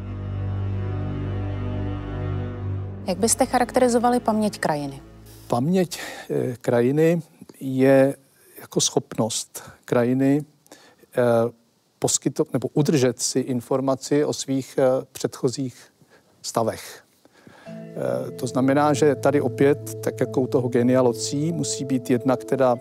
[3.09, 5.01] Jak byste charakterizovali paměť krajiny?
[5.49, 7.21] paměť eh, krajiny
[7.59, 8.15] je
[8.59, 10.45] jako schopnost krajiny
[11.17, 11.23] eh,
[11.99, 15.75] poskytovat nebo udržet si informaci o svých eh, předchozích
[16.41, 17.03] stavech.
[18.39, 22.75] To znamená, že tady opět, tak jako u toho genealocí, musí být jedna, která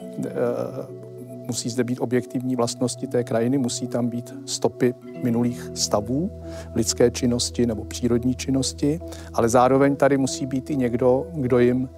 [1.49, 6.31] musí zde být objektivní vlastnosti té krajiny, musí tam být stopy minulých stavů,
[6.75, 9.01] lidské činnosti nebo přírodní činnosti,
[9.33, 11.89] ale zároveň tady musí být i někdo, kdo jim,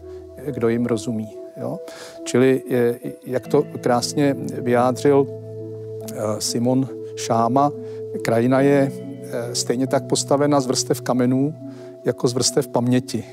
[0.46, 1.36] kdo jim rozumí.
[1.56, 1.78] Jo?
[2.24, 2.62] Čili,
[3.26, 7.70] jak to krásně vyjádřil eh, Simon Šáma,
[8.24, 11.54] krajina je eh, stejně tak postavena z vrstev kamenů,
[12.04, 13.24] jako z vrstev paměti.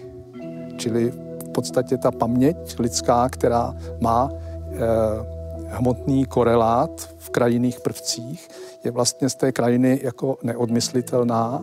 [0.77, 5.36] Čili v podstatě ta paměť lidská, která má eh,
[5.69, 8.49] hmotný korelát v krajinných prvcích
[8.83, 11.61] je vlastně z té krajiny jako neodmyslitelná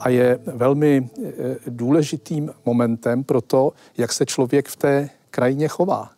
[0.00, 1.30] a je velmi e,
[1.66, 6.10] důležitým momentem pro to, jak se člověk v té krajině chová.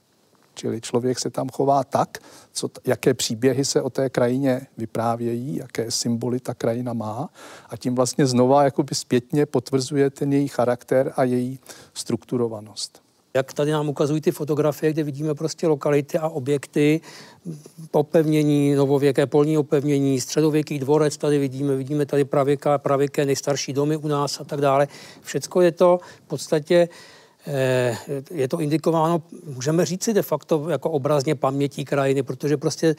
[0.55, 2.19] Čili člověk se tam chová tak,
[2.53, 7.29] co, jaké příběhy se o té krajině vyprávějí, jaké symboly ta krajina má
[7.71, 11.59] a tím vlastně znova jakoby zpětně potvrzuje ten její charakter a její
[11.95, 13.06] strukturovanost
[13.37, 17.01] jak tady nám ukazují ty fotografie, kde vidíme prostě lokality a objekty,
[17.93, 24.09] opevnění, novověké polní opevnění, středověký dvorec tady vidíme, vidíme tady pravěká, pravěké nejstarší domy u
[24.09, 24.89] nás a tak dále.
[25.23, 26.89] Všecko je to v podstatě
[27.47, 27.99] eh,
[28.31, 32.97] je to indikováno, můžeme říci de facto jako obrazně pamětí krajiny, protože prostě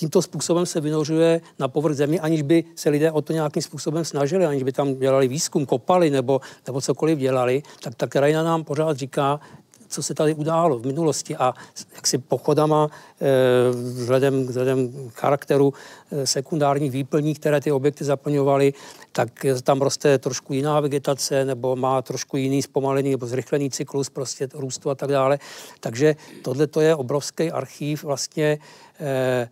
[0.00, 4.04] tímto způsobem se vynořuje na povrch země, aniž by se lidé o to nějakým způsobem
[4.04, 8.64] snažili, aniž by tam dělali výzkum, kopali nebo, nebo cokoliv dělali, tak ta krajina nám
[8.64, 9.40] pořád říká,
[9.88, 11.54] co se tady událo v minulosti a
[11.94, 13.26] jak si pochodama eh,
[13.72, 18.72] vzhledem, vzhledem charakteru eh, sekundárních výplní, které ty objekty zaplňovaly,
[19.12, 24.48] tak tam roste trošku jiná vegetace nebo má trošku jiný zpomalený nebo zrychlený cyklus prostě
[24.54, 25.38] růstu a tak dále.
[25.80, 28.58] Takže tohle to je obrovský archív vlastně
[29.00, 29.48] eh,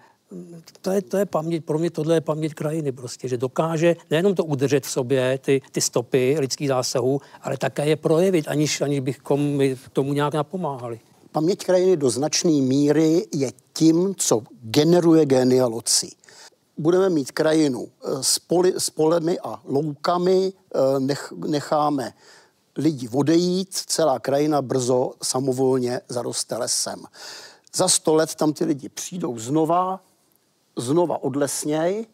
[0.83, 4.35] to je, to je paměť, pro mě tohle je paměť krajiny prostě, že dokáže nejenom
[4.35, 9.01] to udržet v sobě, ty, ty stopy lidských zásahů, ale také je projevit, aniž, aniž
[9.01, 9.61] bychom
[9.93, 11.01] tomu nějak napomáhali.
[11.33, 16.09] Paměť krajiny do značné míry je tím, co generuje genealoci.
[16.79, 22.13] Budeme mít krajinu eh, s, poli, s polemi a loukami, eh, nech, necháme
[22.77, 27.03] lidi odejít, celá krajina brzo samovolně zaroste lesem.
[27.75, 30.01] Za sto let tam ty lidi přijdou znova,
[30.79, 32.07] znova odlesněj.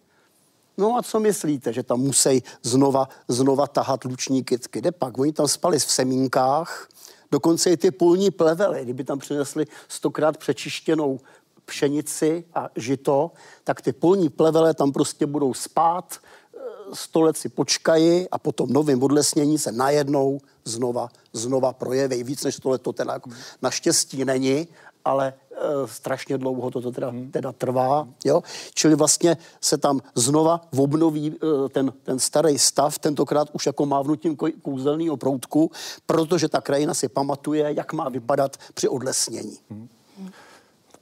[0.79, 4.79] No a co myslíte, že tam musí znova, znova tahat luční kytky?
[4.79, 5.19] Kde pak?
[5.19, 6.89] Oni tam spali v semínkách,
[7.31, 11.21] dokonce i ty polní plevely, kdyby tam přinesli stokrát přečištěnou
[11.65, 13.31] pšenici a žito,
[13.65, 16.59] tak ty polní plevele tam prostě budou spát, eh,
[16.93, 22.25] sto let si počkají a potom novým odlesnění se najednou znova, znova projeví.
[22.25, 23.31] Víc než tohle to teda jako
[23.63, 24.69] naštěstí není,
[25.05, 27.31] ale Eh, strašně dlouho to teda, hmm.
[27.31, 28.09] teda trvá.
[28.25, 28.43] Jo?
[28.75, 34.37] Čili vlastně se tam znova obnoví eh, ten, ten starý stav, tentokrát už jako mávnutím
[34.63, 35.71] kouzelného proutku,
[36.07, 39.59] protože ta krajina si pamatuje, jak má vypadat při odlesnění.
[39.71, 39.89] Hmm.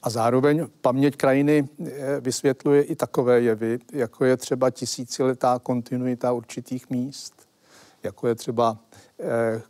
[0.02, 6.90] A zároveň paměť krajiny eh, vysvětluje i takové jevy, jako je třeba tisíciletá kontinuita určitých
[6.90, 7.34] míst,
[8.02, 8.78] jako je třeba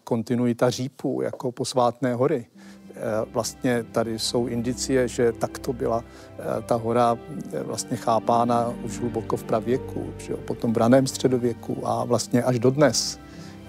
[0.05, 2.47] kontinuita řípů, jako posvátné hory.
[2.97, 7.19] Eh, vlastně tady jsou indicie, že takto byla eh, ta hora
[7.53, 12.43] eh, vlastně chápána už hluboko v pravěku, že jo, potom v raném středověku a vlastně
[12.43, 13.19] až do dnes.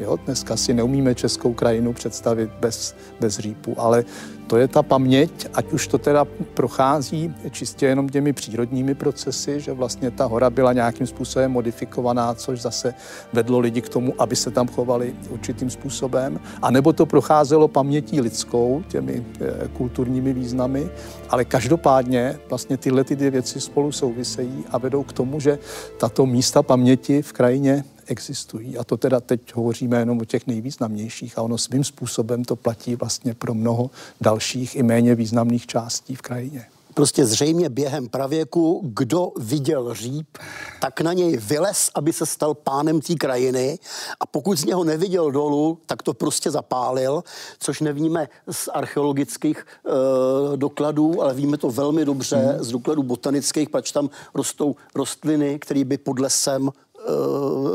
[0.03, 4.05] Jo, dneska si neumíme českou krajinu představit bez, bez řípu, ale
[4.47, 9.73] to je ta paměť, ať už to teda prochází čistě jenom těmi přírodními procesy, že
[9.73, 12.93] vlastně ta hora byla nějakým způsobem modifikovaná, což zase
[13.33, 18.21] vedlo lidi k tomu, aby se tam chovali určitým způsobem, a nebo to procházelo pamětí
[18.21, 20.89] lidskou, těmi e, kulturními významy,
[21.29, 25.59] ale každopádně vlastně tyhle ty dvě věci spolu souvisejí a vedou k tomu, že
[25.97, 28.77] tato místa paměti v krajině existují.
[28.77, 32.95] A to teda teď hovoříme jenom o těch nejvýznamnějších a ono svým způsobem to platí
[32.95, 36.65] vlastně pro mnoho dalších i méně významných částí v krajině.
[36.93, 40.37] Prostě zřejmě během pravěku, kdo viděl říp,
[40.81, 43.79] tak na něj vylez, aby se stal pánem té krajiny
[44.19, 47.23] a pokud z něho neviděl dolů, tak to prostě zapálil,
[47.59, 52.63] což nevíme z archeologických e, dokladů, ale víme to velmi dobře hmm.
[52.63, 56.71] z dokladů botanických, pač tam rostou rostliny, které by pod lesem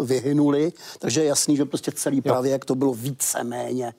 [0.05, 3.95] vyhynuli, takže je jasný, že prostě celý pravěk to bylo víceméně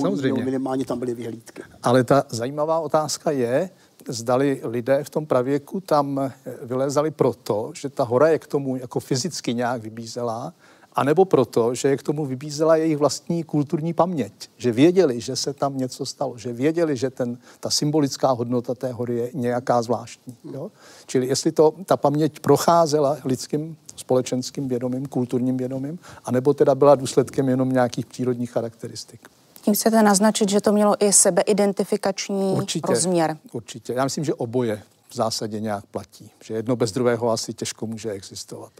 [0.00, 0.44] Samozřejmě.
[0.44, 1.62] minimálně tam byly vyhlídky.
[1.82, 3.70] Ale ta zajímavá otázka je,
[4.08, 6.32] zdali lidé v tom pravěku tam
[6.62, 10.52] vylézali proto, že ta hora je k tomu jako fyzicky nějak vybízela,
[10.94, 14.50] A nebo proto, že je k tomu vybízela jejich vlastní kulturní paměť.
[14.56, 16.38] Že věděli, že se tam něco stalo.
[16.38, 20.36] Že věděli, že ten, ta symbolická hodnota té hory je nějaká zvláštní.
[20.52, 20.70] Jo?
[21.06, 27.48] Čili jestli to, ta paměť procházela lidským společenským vědomím, kulturním vědomím, anebo teda byla důsledkem
[27.48, 29.20] jenom nějakých přírodních charakteristik.
[29.62, 33.36] Tím chcete naznačit, že to mělo i sebeidentifikační určitě, rozměr.
[33.52, 33.92] Určitě.
[33.92, 36.30] Já myslím, že oboje v zásadě nějak platí.
[36.44, 38.72] Že jedno bez druhého asi těžko může existovat.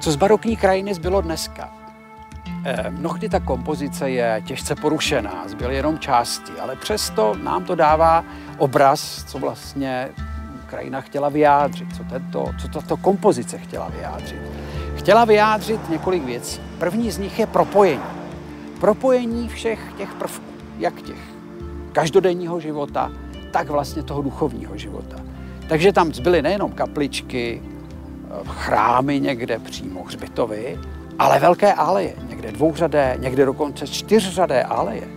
[0.00, 1.84] Co z barokní krajiny zbylo dneska?
[2.66, 8.24] Eh, mnohdy ta kompozice je těžce porušená, zbyly jenom části, ale přesto nám to dává
[8.58, 10.10] obraz, co vlastně
[10.64, 14.40] krajina chtěla vyjádřit, co, tento, co tato kompozice chtěla vyjádřit.
[14.96, 16.60] Chtěla vyjádřit několik věcí.
[16.78, 18.02] První z nich je propojení.
[18.80, 21.18] Propojení všech těch prvků, jak těch
[21.92, 23.12] každodenního života,
[23.50, 25.16] tak vlastně toho duchovního života.
[25.68, 27.62] Takže tam zbyly nejenom kapličky,
[28.46, 30.78] chrámy někde přímo, hřbitovy,
[31.18, 35.08] ale velké aleje, někde dvouřadé, někde dokonce čtyřřadé aleje,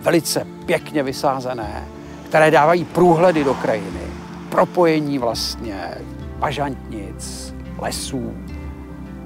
[0.00, 1.84] velice pěkně vysázené,
[2.28, 4.05] které dávají průhledy do krajiny,
[4.50, 5.94] propojení vlastně
[6.38, 8.34] bažantnic, lesů,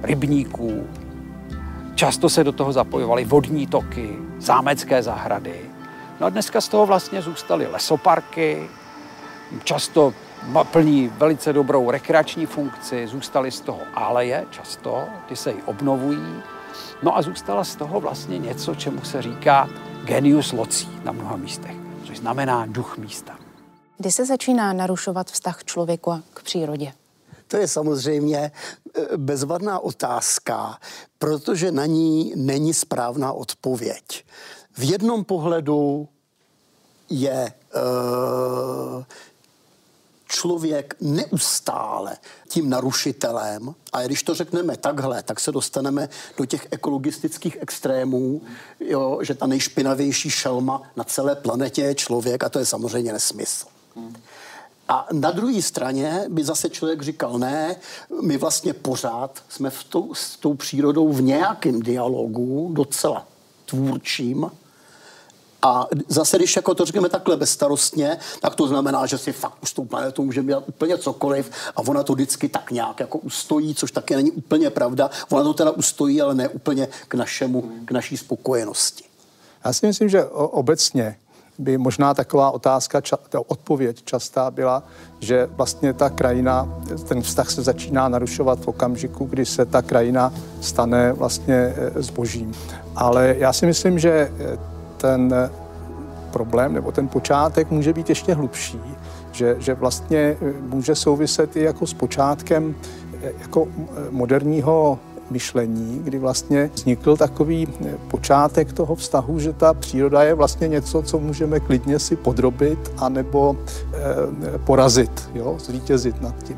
[0.02, 0.86] rybníků.
[1.94, 5.60] Často se do toho zapojovaly vodní toky, zámecké zahrady.
[6.20, 8.68] No a dneska z toho vlastně zůstaly lesoparky,
[9.64, 10.14] často
[10.70, 16.42] plní velice dobrou rekreační funkci, zůstaly z toho aleje často, ty se i obnovují.
[17.02, 19.68] No a zůstala z toho vlastně něco, čemu se říká
[20.04, 23.39] genius locí na mnoha místech, což znamená duch místa.
[24.00, 26.92] Kdy se začíná narušovat vztah člověku k přírodě?
[27.48, 28.52] To je samozřejmě e,
[29.16, 30.78] bezvadná otázka,
[31.18, 34.24] protože na ní není správná odpověď.
[34.78, 36.08] V jednom pohledu
[37.10, 39.04] je uh,
[40.28, 42.16] člověk neustále
[42.48, 48.42] tím narušitelem, a když to řekneme takhle, tak se dostaneme do těch ekologistických extrémů,
[48.80, 53.66] jo, že ta nejšpinavější šelma na celé planetě je člověk a to je samozřejmě nesmysl.
[54.88, 57.76] A na druhé straně by zase člověk říkal, ne,
[58.22, 63.26] my vlastně pořád jsme v tou, s tou přírodou v nějakém dialogu, docela
[63.66, 64.50] tvůrčím,
[65.62, 69.70] a zase, když jako to řekneme takhle bezstarostně, tak to znamená, že si fakt už
[69.70, 73.74] s tou planetou můžeme dělat úplně cokoliv a ona to vždycky tak nějak jako ustojí,
[73.74, 75.10] což také není úplně pravda.
[75.30, 79.04] Ona to teda ustojí, ale ne úplně k našemu, k naší spokojenosti.
[79.64, 81.16] Já si myslím, že obecně
[81.60, 84.82] by možná taková otázka, ta odpověď častá byla,
[85.20, 86.68] že vlastně ta krajina,
[87.08, 92.52] ten vztah se začíná narušovat v okamžiku, kdy se ta krajina stane vlastně e, zbožím.
[92.96, 94.30] Ale já si myslím, že e,
[94.96, 95.50] ten
[96.30, 98.80] problém nebo ten počátek může být ještě hlubší,
[99.32, 102.74] že, že vlastně může souviset i jako s počátkem
[103.38, 103.68] jako
[104.10, 104.98] moderního
[105.30, 111.02] myšlení, kdy vlastně vznikl takový eh, počátek toho vztahu, že ta příroda je vlastně něco,
[111.02, 113.56] co můžeme klidně si podrobit anebo
[114.54, 116.56] e, porazit, jo, zvítězit nad tím.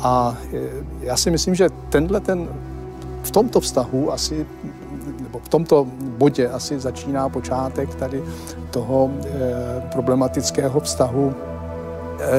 [0.00, 0.60] A e,
[1.00, 2.48] já si myslím, že tenhle ten,
[3.22, 4.46] v tomto vztahu asi
[5.20, 5.86] nebo v tomto
[6.18, 8.22] bodě asi začíná počátek tady
[8.70, 9.10] toho
[9.92, 11.34] problematického vztahu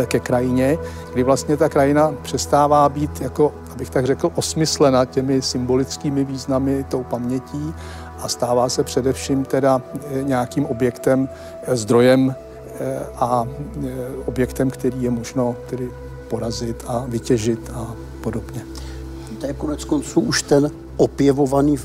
[0.06, 0.78] ke krajině,
[1.14, 7.04] kdy vlastně ta krajina přestává být jako abych tak řekl, osmyslena těmi symbolickými významy, tou
[7.04, 7.74] pamětí
[8.20, 11.30] a stává se především teda eh, nějakým objektem,
[11.64, 12.36] eh, zdrojem
[12.80, 13.48] eh, a
[14.26, 15.92] objektem, který je možno tedy
[16.30, 18.66] porazit a vytěžit a podobně.
[19.40, 21.78] To je konec konců už ten opěvovaný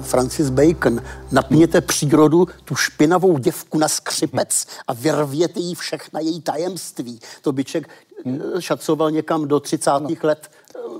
[0.00, 1.02] Francis Bacon.
[1.32, 7.20] Napněte přírodu, tu špinavou děvku na skřipec a vyrvěte jí všechna její tajemství.
[7.42, 7.88] To byček
[8.24, 8.40] hmm.
[8.58, 9.90] šacoval někam do 30.
[10.00, 10.08] No.
[10.22, 10.50] let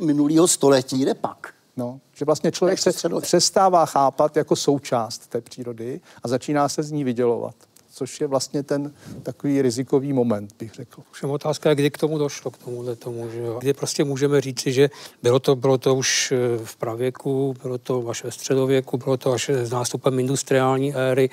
[0.00, 1.54] minulého století, jde pak.
[1.76, 6.90] No, že vlastně člověk se přestává chápat jako součást té přírody a začíná se z
[6.90, 7.54] ní vydělovat
[7.94, 11.02] což je vlastně ten takový rizikový moment, bych řekl.
[11.12, 13.58] Všem otázka je, kdy k tomu došlo, k tomuhle tomu, že jo.
[13.60, 14.90] Kdy prostě můžeme říci, že
[15.22, 19.32] bylo to, bylo to už eh, v pravěku, bylo to až ve středověku, bylo to
[19.32, 21.30] až s nástupem industriální éry,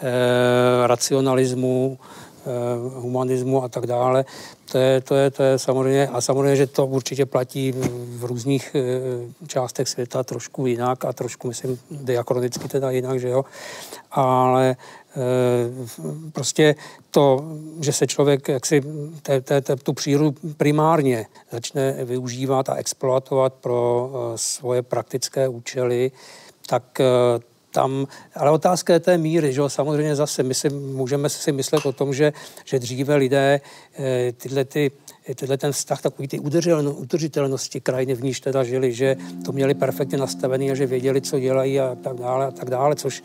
[0.00, 1.98] eh, racionalismu,
[2.94, 4.24] humanismu a tak dále.
[4.72, 7.72] To je, to je, to je samozřejmě, a samozřejmě, že to určitě platí
[8.16, 13.44] v různých eh, částech světa trošku jinak a trošku, myslím, diakronicky teda jinak, že jo.
[14.10, 15.20] Ale eh,
[16.32, 16.74] prostě
[17.10, 17.44] to,
[17.80, 18.82] že se člověk jaksi
[19.22, 26.10] te, te, te, tu přírodu primárně začne využívat a exploatovat pro svoje praktické účely,
[26.66, 27.00] tak
[27.72, 29.68] tam, ale otázka je té míry, že jo?
[29.68, 32.32] samozřejmě zase my si můžeme si myslet o tom, že,
[32.64, 33.60] že dříve lidé
[33.98, 34.90] eh, tyhle ty
[35.34, 36.38] tyhle ten vztah takový ty
[36.96, 41.40] udržitelnosti krajiny, v níž teda žili, že to měli perfektně nastavený a že věděli, co
[41.40, 43.22] dělají a tak dále a tak dále, což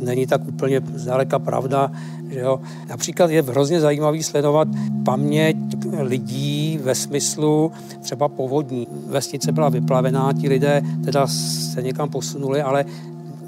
[0.00, 1.92] není tak úplně zdaleka pravda.
[2.30, 2.60] Že jo.
[2.88, 4.68] Například je hrozně zajímavý sledovat
[5.04, 5.56] paměť
[6.00, 8.86] lidí ve smyslu třeba povodní.
[9.06, 12.84] Vesnice byla vyplavená, ti lidé teda se někam posunuli, ale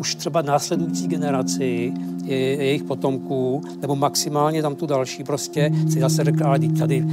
[0.02, 1.92] už třeba následující generaci
[2.24, 7.04] je, jejich potomků, nebo maximálně tam tu další prostě si zase řekl, ale tady,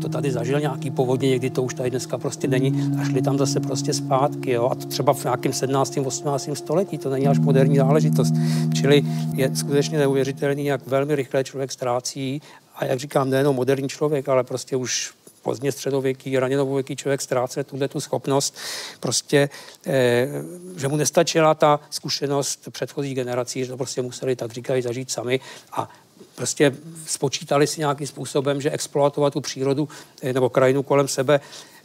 [0.00, 3.38] to tady zažil nějaký povodně, někdy to už tady dneska prostě není a šli tam
[3.38, 5.98] zase prostě zpátky, jo, a to třeba v nějakém 17.
[6.04, 6.50] 18.
[6.54, 8.34] století, to není až moderní záležitost.
[8.74, 9.02] Čili
[9.34, 12.42] je skutečně neuvěřitelný, jak velmi rychle člověk ztrácí
[12.76, 17.60] a jak říkám, nejenom moderní člověk, ale prostě už pozdně středověký, raně novověký člověk ztrácí
[17.64, 18.56] tuhle tu schopnost,
[19.00, 19.48] prostě,
[19.86, 20.28] eh,
[20.76, 25.40] že mu nestačila ta zkušenost předchozích generací, že to prostě museli, tak říkají, zažít sami
[25.72, 25.90] a
[26.34, 26.76] prostě
[27.06, 29.88] spočítali si nějakým způsobem, že exploatovat tu přírodu
[30.22, 31.40] eh, nebo krajinu kolem sebe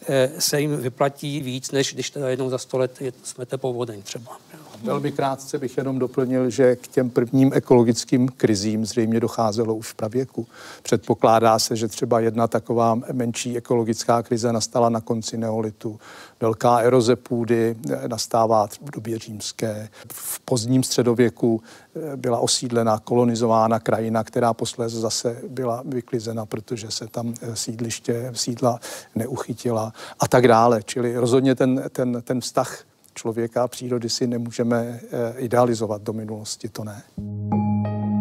[0.08, 4.38] eh, se jim vyplatí víc, než když teda jednou za sto let smete povodeň třeba.
[4.86, 9.96] Velmi krátce bych jenom doplnil, že k těm prvním ekologickým krizím zřejmě docházelo už v
[9.96, 10.48] pravěku.
[10.84, 16.00] Předpokládá se, že třeba jedna taková menší ekologická krize nastala na konci neolitu.
[16.42, 17.76] Velká eroze půdy
[18.08, 19.90] nastává v době římské.
[20.14, 21.62] V pozdním středověku
[21.96, 28.32] eh, byla osídlena, kolonizována krajina, která posléze zase byla vyklizena, protože se tam eh, sídliště,
[28.36, 28.80] sídla
[29.16, 30.84] neuchytila a tak dále.
[30.84, 32.86] Čili rozhodně ten, ten, ten vztah
[33.16, 37.04] člověka a přírody si nemůžeme eh, idealizovat do minulosti, to ne.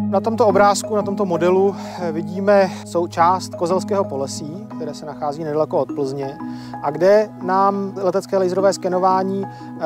[0.09, 5.79] Na tomto obrázku, na tomto modelu eh, vidíme součást Kozelského polesí, které se nachází nedaleko
[5.79, 6.37] od Plzně
[6.83, 9.81] a kde nám letecké laserové skenování eh,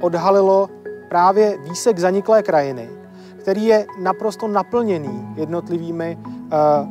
[0.00, 0.68] odhalilo
[1.08, 2.88] právě výsek zaniklé krajiny,
[3.38, 6.18] který je naprosto naplněný jednotlivými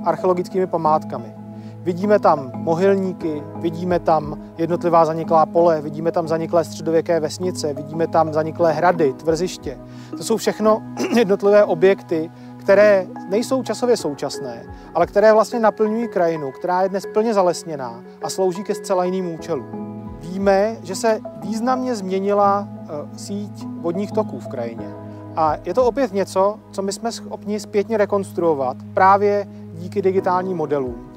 [0.05, 1.40] archeologickými památkami.
[1.84, 8.34] Vidíme tam mohylníky, vidíme tam jednotlivá zaniklá pole, vidíme tam zaniklé středověké vesnice, vidíme tam
[8.34, 9.77] zaniklé hrady, tvrziště.
[10.17, 10.82] To jsou všechno
[11.15, 14.63] jednotlivé objekty, které nejsou časově současné,
[14.93, 19.34] ale které vlastně naplňují krajinu, která je dnes plně zalesněná a slouží ke zcela jiným
[19.34, 19.91] účelům.
[20.19, 24.89] Víme, že se významně změnila eh, síť vodních toků v krajině.
[25.36, 31.11] A je to opět něco, co my jsme schopni zpětně rekonstruovat právě díky digitálním modelům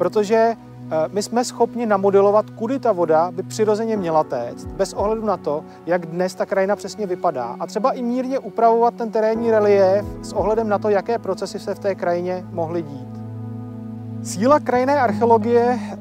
[0.00, 5.26] protože eh, my jsme schopni namodelovat, kudy ta voda by přirozeně měla téct, bez ohledu
[5.26, 7.56] na to, jak dnes ta krajina přesně vypadá.
[7.60, 11.74] A třeba i mírně upravovat ten terénní relief s ohledem na to, jaké procesy se
[11.74, 13.08] v té krajině mohly dít.
[14.22, 15.96] Síla krajinné archeologie eh,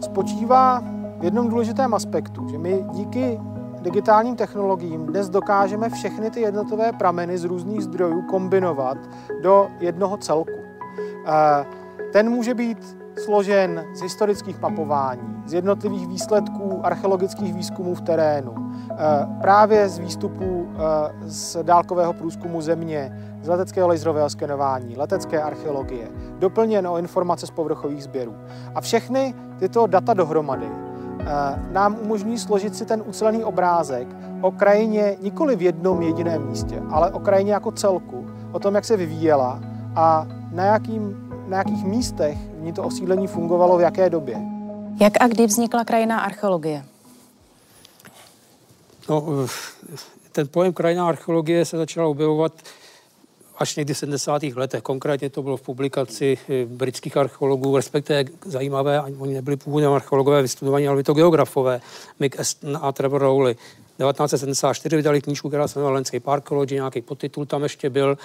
[0.00, 0.82] spočívá
[1.18, 3.40] v jednom důležitém aspektu, že my díky
[3.80, 8.98] digitálním technologiím dnes dokážeme všechny ty jednotlivé prameny z různých zdrojů kombinovat
[9.42, 10.58] do jednoho celku.
[11.26, 11.66] Eh,
[12.12, 18.54] ten může být složen z historických mapování, z jednotlivých výsledků archeologických výzkumů v terénu,
[18.90, 18.96] eh,
[19.40, 20.80] právě z výstupů eh,
[21.22, 26.08] z dálkového průzkumu země, z leteckého laserového skenování, letecké archeologie,
[26.38, 28.34] doplněn o informace z povrchových sběrů.
[28.74, 31.24] A všechny tyto data dohromady eh,
[31.72, 34.08] nám umožní složit si ten ucelený obrázek
[34.40, 38.84] o krajině nikoli v jednom jediném místě, ale o krajině jako celku, o tom, jak
[38.84, 39.60] se vyvíjela
[39.96, 44.40] a na, jakým, na jakých místech ní to osídlení fungovalo v jaké době.
[45.00, 46.84] Jak a kdy vznikla krajina archeologie?
[49.08, 49.24] No,
[50.32, 52.52] ten pojem krajina archeologie se začal objevovat
[53.58, 54.42] až někdy v 70.
[54.42, 54.82] letech.
[54.82, 60.42] Konkrétně to bylo v publikaci eh, britských archeologů, respektive zajímavé, ani oni nebyli původně archeologové
[60.42, 61.80] vystudovaní, ale by to geografové,
[62.20, 63.56] Mick Aston a Trevor Rowley.
[63.98, 68.18] 1974 vydali knížku, která se jmenovala Landscape Archaeology, nějaký podtitul tam ještě byl.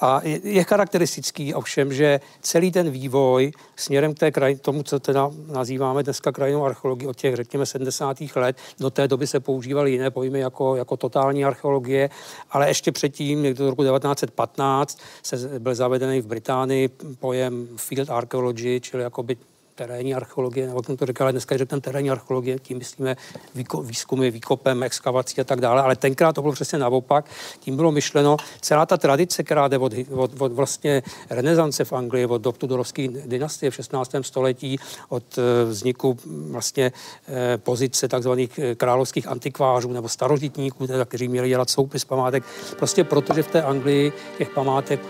[0.00, 5.00] A je, je charakteristický ovšem, že celý ten vývoj směrem k té kraj, tomu, co
[5.00, 8.16] teda nazýváme dneska krajinou archeologii od těch, řekněme, 70.
[8.36, 12.10] let, do té doby se používaly jiné pojmy jako, jako totální archeologie,
[12.50, 16.88] ale ještě předtím, někdy do roku 1915, se byl zavedený v Británii
[17.18, 19.36] pojem field archaeology, čili jakoby
[19.76, 23.16] terénní archeologie, nebo jsem to říkal, ale dneska řekneme terénní archeologie, tím myslíme
[23.54, 27.24] výko, výzkumy, výkopem, exkavací a tak dále, ale tenkrát to bylo přesně naopak.
[27.60, 32.26] Tím bylo myšleno, celá ta tradice, která jde od, od, od vlastně renesance v Anglii,
[32.26, 34.14] od Tudorské dynastie v 16.
[34.20, 36.18] století, od eh, vzniku
[36.50, 36.92] vlastně
[37.28, 42.44] eh, pozice takzvaných eh, královských antikvářů nebo starožitníků, kteří měli dělat soupis památek,
[42.78, 45.00] prostě protože v té Anglii těch památek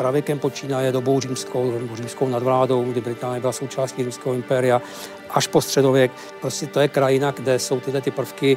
[0.00, 4.82] pravěkem počínaje dobou římskou, římskou nadvládou, kdy Británie byla součástí římského impéria,
[5.30, 6.12] až po středověk.
[6.40, 8.56] Prostě to je krajina, kde jsou tyhle ty prvky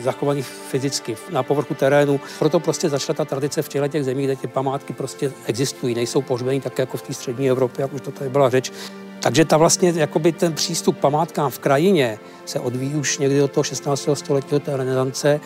[0.00, 2.20] zachovaný fyzicky na povrchu terénu.
[2.38, 6.22] Proto prostě začala ta tradice v těchto těch zemích, kde ty památky prostě existují, nejsou
[6.22, 8.72] pohřbeny tak jako v té střední Evropě, jak už to tady byla řeč.
[9.20, 13.64] Takže ta vlastně, jakoby ten přístup památkám v krajině se odvíjí už někdy do toho
[13.64, 14.08] 16.
[14.14, 15.40] století, do té renesance,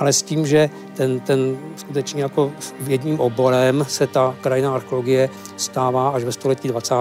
[0.00, 2.52] ale s tím, že ten, ten skutečně jako
[2.86, 6.94] jedním oborem se ta krajina archeologie stává až ve století 20.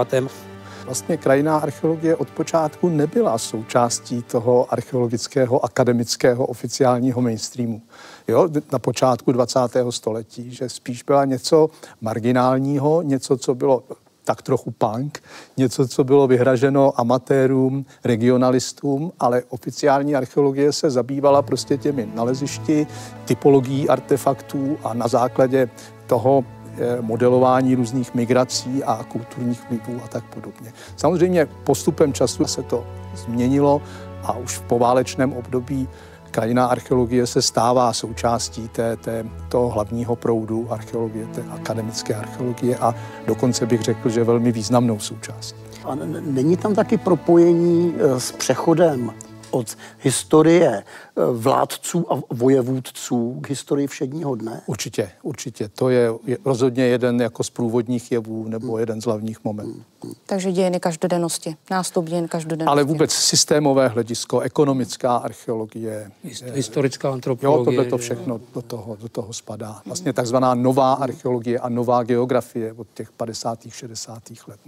[0.86, 7.82] Vlastně krajinná archeologie od počátku nebyla součástí toho archeologického akademického oficiálního mainstreamu.
[8.28, 9.60] Jo, na počátku 20.
[9.90, 11.70] století, že spíš byla něco
[12.02, 13.84] marginálního, něco, co bylo
[14.30, 15.24] tak trochu punk,
[15.58, 22.88] něco, co bylo vyhraženo amatérům, regionalistům, ale oficiální archeologie se zabývala prostě těmi nalezišti,
[23.26, 25.70] typologií artefaktů a na základě
[26.08, 30.74] toho eh, modelování různých migrací a kulturních vlivů a tak podobně.
[30.96, 33.82] Samozřejmě postupem času se to změnilo
[34.24, 35.88] a už v poválečném období
[36.32, 42.96] Krajinná archeologie se stává součástí té, té, toho hlavního proudu archeologie, té akademické archeologie a
[43.28, 45.60] dokonce bych řekl, že velmi významnou součástí.
[45.86, 49.12] A není tam taky propojení eh, s přechodem
[49.52, 54.62] od historie eh, vládců a vojevůdců k historii všedního dne?
[54.66, 55.70] Určitě, určitě.
[55.70, 58.80] To je, je rozhodně jeden jako z průvodních jevů nebo hmm.
[58.80, 59.84] jeden z hlavních momentů.
[60.04, 60.14] Hmm.
[60.26, 62.72] Takže dějiny každodennosti, nástup dějin každodennosti.
[62.72, 66.12] Ale vůbec systémové hledisko, ekonomická archeologie.
[66.54, 67.60] Historická antropologie.
[67.60, 69.82] Jo, tohle to všechno do toho, do toho spadá.
[69.86, 73.60] Vlastně takzvaná nová archeologie a nová geografie od těch 50.
[73.70, 74.24] 60.
[74.48, 74.60] let.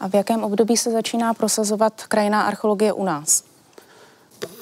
[0.00, 3.53] A v jakém období se začíná prosazovat krajinná archeologie u nás?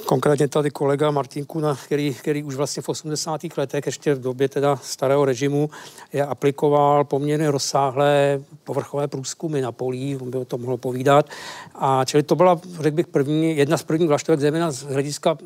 [0.07, 3.41] Konkrétně tady kolega Martin Kuna, který, který už vlastně v 80.
[3.57, 5.71] letech, ještě v době teda starého režimu,
[6.13, 11.29] je aplikoval poměrně rozsáhlé povrchové průzkumy na polí, on by o tom mohl povídat.
[11.75, 15.39] A čili to byla, řekl bych, první, jedna z prvních vlaštovek zejména z hlediska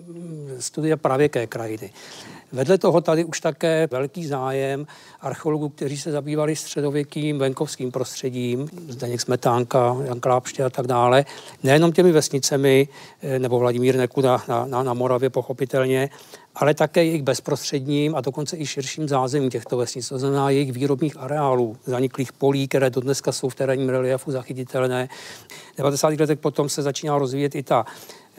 [0.59, 1.91] studia pravěké krajiny.
[2.57, 4.87] Vedle toho tady už také velký zájem
[5.21, 11.25] archeologů, kteří se zabývali středověkým venkovským prostředím, Zdeněk Smetánka, Jan Klápště a tak dále,
[11.63, 12.89] nejenom těmi vesnicemi,
[13.23, 16.11] eh, nebo Vladimír Nekuda na, na, na Moravě pochopitelně,
[16.57, 21.17] ale také jejich bezprostředním a dokonce i širším zázemím těchto vesnic, to znamená jejich výrobních
[21.17, 25.09] areálů, zaniklých polí, které do dneska jsou v terénním reliefu zachytitelné.
[25.75, 26.09] V 90.
[26.21, 27.85] letech potom se začíná rozvíjet i ta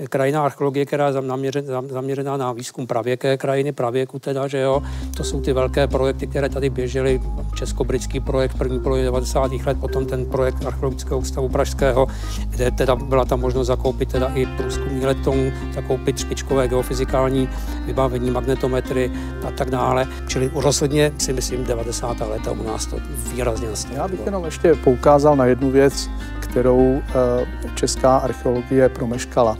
[0.09, 4.83] krajina archeologie, která je zaměřená, zaměřená na výzkum pravěké krajiny, pravěku teda, že jo.
[5.17, 7.21] To jsou ty velké projekty, které tady běžely,
[7.55, 9.51] česko-britský projekt první polovině 90.
[9.51, 12.07] let, potom ten projekt archeologického ústavu pražského,
[12.49, 17.49] kde teda byla ta možnost zakoupit teda i průzkumní letoun, zakoupit špičkové geofyzikální
[17.85, 19.11] vybavení, magnetometry
[19.47, 20.07] a tak dále.
[20.27, 22.19] Čili rozhodně si myslím 90.
[22.19, 22.97] leta u nás to
[23.33, 23.95] výrazně nastalo.
[23.95, 29.57] Já bych jenom ještě poukázal na jednu věc, kterou eh, česká archeologie promeškala.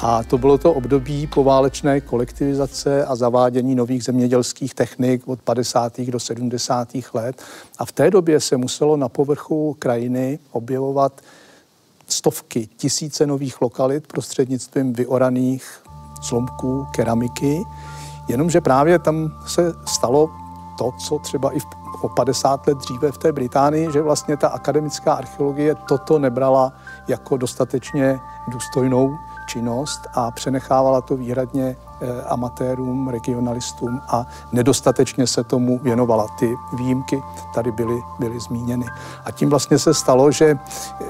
[0.00, 6.00] A to bylo to období poválečné kolektivizace a zavádění nových zemědělských technik od 50.
[6.00, 6.88] do 70.
[7.14, 7.42] let.
[7.78, 11.20] A v té době se muselo na povrchu krajiny objevovat
[12.06, 15.81] stovky, tisíce nových lokalit prostřednictvím vyoraných
[16.22, 17.66] slomků, keramiky.
[18.28, 20.30] Jenomže právě tam se stalo
[20.78, 21.66] to, co třeba i v,
[22.02, 26.72] o 50 let dříve v té Británii, že vlastně ta akademická archeologie toto nebrala
[27.08, 29.10] jako dostatečně důstojnou
[29.46, 36.26] činnost a přenechávala to výhradně eh, amatérům, regionalistům a nedostatečně se tomu věnovala.
[36.38, 37.22] Ty výjimky
[37.54, 38.86] tady byly, byly zmíněny.
[39.24, 40.58] A tím vlastně se stalo, že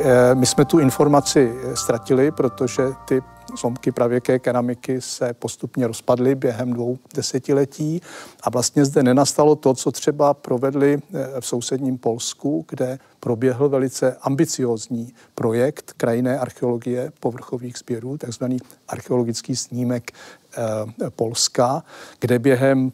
[0.01, 3.23] eh, my jsme tu informaci eh, ztratili, protože ty
[3.57, 8.03] zlomky pravěké keramiky se postupně rozpadly během dvou desetiletí
[8.43, 14.17] a vlastně zde nenastalo to, co třeba provedli eh, v sousedním Polsku, kde proběhl velice
[14.23, 21.83] ambiciozní projekt krajinné archeologie povrchových sběrů, takzvaný archeologický snímek eh, Polska,
[22.21, 22.93] kde během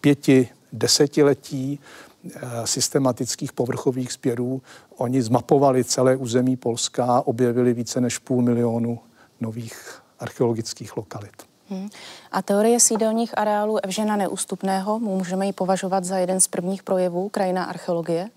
[0.00, 1.80] pěti desetiletí
[2.26, 4.62] eh, systematických povrchových sběrů
[4.96, 8.98] oni zmapovali celé území Polska, objevili více než půl milionu
[9.40, 11.42] nových archeologických lokalit.
[11.68, 11.88] Hmm.
[12.32, 17.64] A teorie sídelních areálů Evžena Neústupného můžeme ji považovat za jeden z prvních projevů krajina
[17.64, 18.28] archeologie?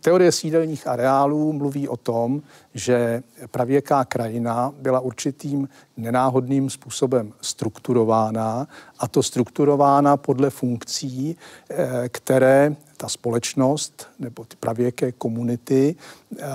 [0.00, 2.42] Teorie sídelních areálů mluví o tom,
[2.74, 11.36] že pravěká krajina byla určitým nenáhodným způsobem strukturována a to strukturována podle funkcí,
[11.70, 15.96] eh, které ta společnost nebo ty pravěké komunity
[16.38, 16.46] eh,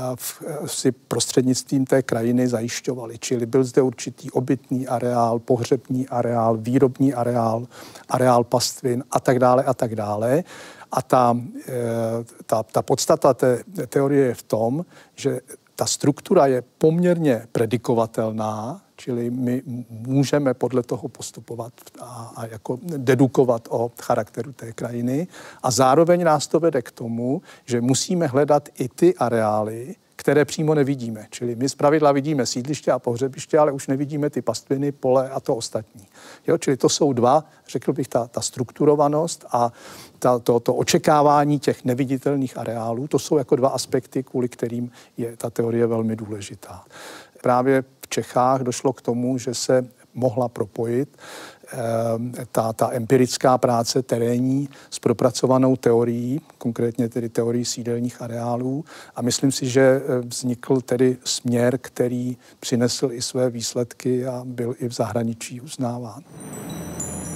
[0.65, 3.17] si prostřednictvím té krajiny zajišťovaly.
[3.19, 7.67] Čili byl zde určitý obytný areál, pohřební areál, výrobní areál,
[8.09, 10.43] areál pastvin a tak dále a tak dále.
[10.91, 11.37] A ta,
[11.67, 11.73] eh,
[12.45, 14.85] ta, ta podstata té teorie je v tom,
[15.15, 15.39] že
[15.75, 23.67] ta struktura je poměrně predikovatelná, Čili my můžeme podle toho postupovat a, a jako dedukovat
[23.71, 25.27] o charakteru té krajiny.
[25.63, 30.73] A zároveň nás to vede k tomu, že musíme hledat i ty areály, které přímo
[30.75, 31.27] nevidíme.
[31.29, 35.55] Čili my zpravidla vidíme sídliště a pohřebiště, ale už nevidíme ty pastviny, pole a to
[35.55, 36.07] ostatní.
[36.47, 39.71] Jo, čili to jsou dva, řekl bych, ta, ta strukturovanost a
[40.19, 45.37] ta, to, to očekávání těch neviditelných areálů, to jsou jako dva aspekty, kvůli kterým je
[45.37, 46.83] ta teorie velmi důležitá.
[47.41, 51.09] Právě v Čechách došlo k tomu, že se mohla propojit
[51.71, 58.85] Ehm, ta, ta empirická práce terénní s propracovanou teorií, konkrétně tedy teorií sídelních areálů.
[59.15, 64.75] A myslím si, že eh, vznikl tedy směr, který přinesl i své výsledky a byl
[64.79, 66.23] i v zahraničí uznáván.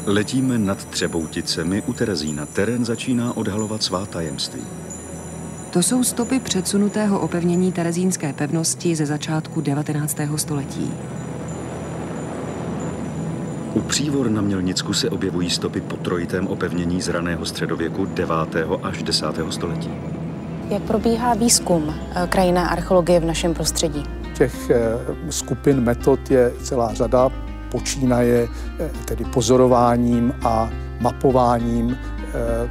[0.06, 2.46] Letíme nad Třebouticemi u Terezína.
[2.46, 4.93] Terén začíná odhalovat svá tajemství.
[5.74, 10.18] To jsou stopy předsunutého opevnění terezínské pevnosti ze začátku 19.
[10.36, 10.94] století.
[13.74, 18.36] U přívor na Mělnicku se objevují stopy po trojitém opevnění z raného středověku 9.
[18.84, 19.26] až 10.
[19.50, 19.92] století.
[20.70, 24.04] Jak probíhá výzkum eh, krajinné archeologie v našem prostředí?
[24.34, 24.82] Těch eh,
[25.30, 27.30] skupin metod je celá řada,
[27.72, 28.48] počínaje
[28.80, 30.70] eh, tedy pozorováním a
[31.00, 31.98] mapováním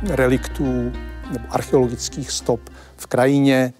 [0.09, 0.93] reliktů
[1.33, 2.61] nebo archeologických stop
[3.03, 3.73] v krajině,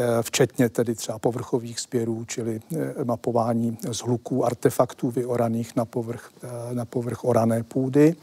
[0.00, 6.74] Eh, včetně tedy třeba povrchových sběrů, čili eh, mapování zhluků artefaktů vyoraných na povrch, eh,
[6.74, 8.14] na povrch orané půdy.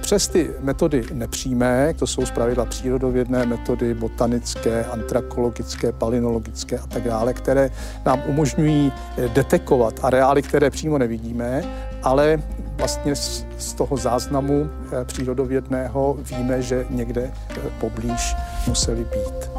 [0.00, 7.34] Přes ty metody nepřímé, to jsou zpravidla přírodovědné metody, botanické, antrakologické, palinologické a tak dále,
[7.34, 7.70] které
[8.06, 8.92] nám umožňují
[9.34, 11.62] detekovat areály, které přímo nevidíme,
[12.02, 12.42] ale
[12.76, 13.16] vlastně
[13.58, 14.70] z toho záznamu
[15.04, 17.32] přírodovědného víme, že někde
[17.80, 18.36] poblíž
[18.68, 19.50] museli být.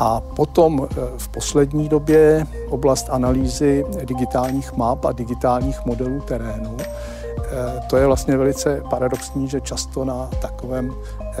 [0.00, 6.76] A potom eh, v poslední době oblast analýzy digitálních map a digitálních modelů terénu.
[6.80, 11.36] Eh, to je vlastně velice paradoxní, že často na takovém eh,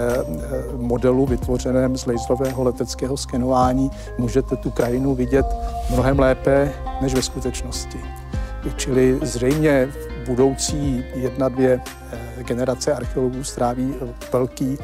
[0.76, 5.46] modelu vytvořeném z laserového leteckého skenování můžete tu krajinu vidět
[5.90, 7.98] mnohem lépe než ve skutečnosti.
[8.76, 9.88] Čili zřejmě
[10.26, 11.80] budoucí jedna, dvě
[12.42, 13.94] generace archeologů stráví
[14.32, 14.78] velký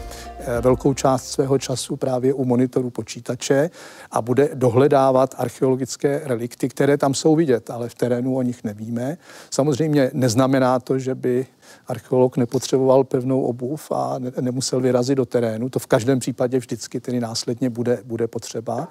[0.49, 3.71] Eh, velkou část svého času právě u monitoru počítače
[4.11, 9.19] a bude dohledávat archeologické relikty, které tam jsou vidět, ale v terénu o nich nevíme.
[9.51, 11.47] Samozřejmě neznamená to, že by
[11.87, 15.69] archeolog nepotřeboval pevnou obuv a ne, nemusel vyrazit do terénu.
[15.69, 18.89] To v každém případě vždycky tedy následně bude, bude potřeba.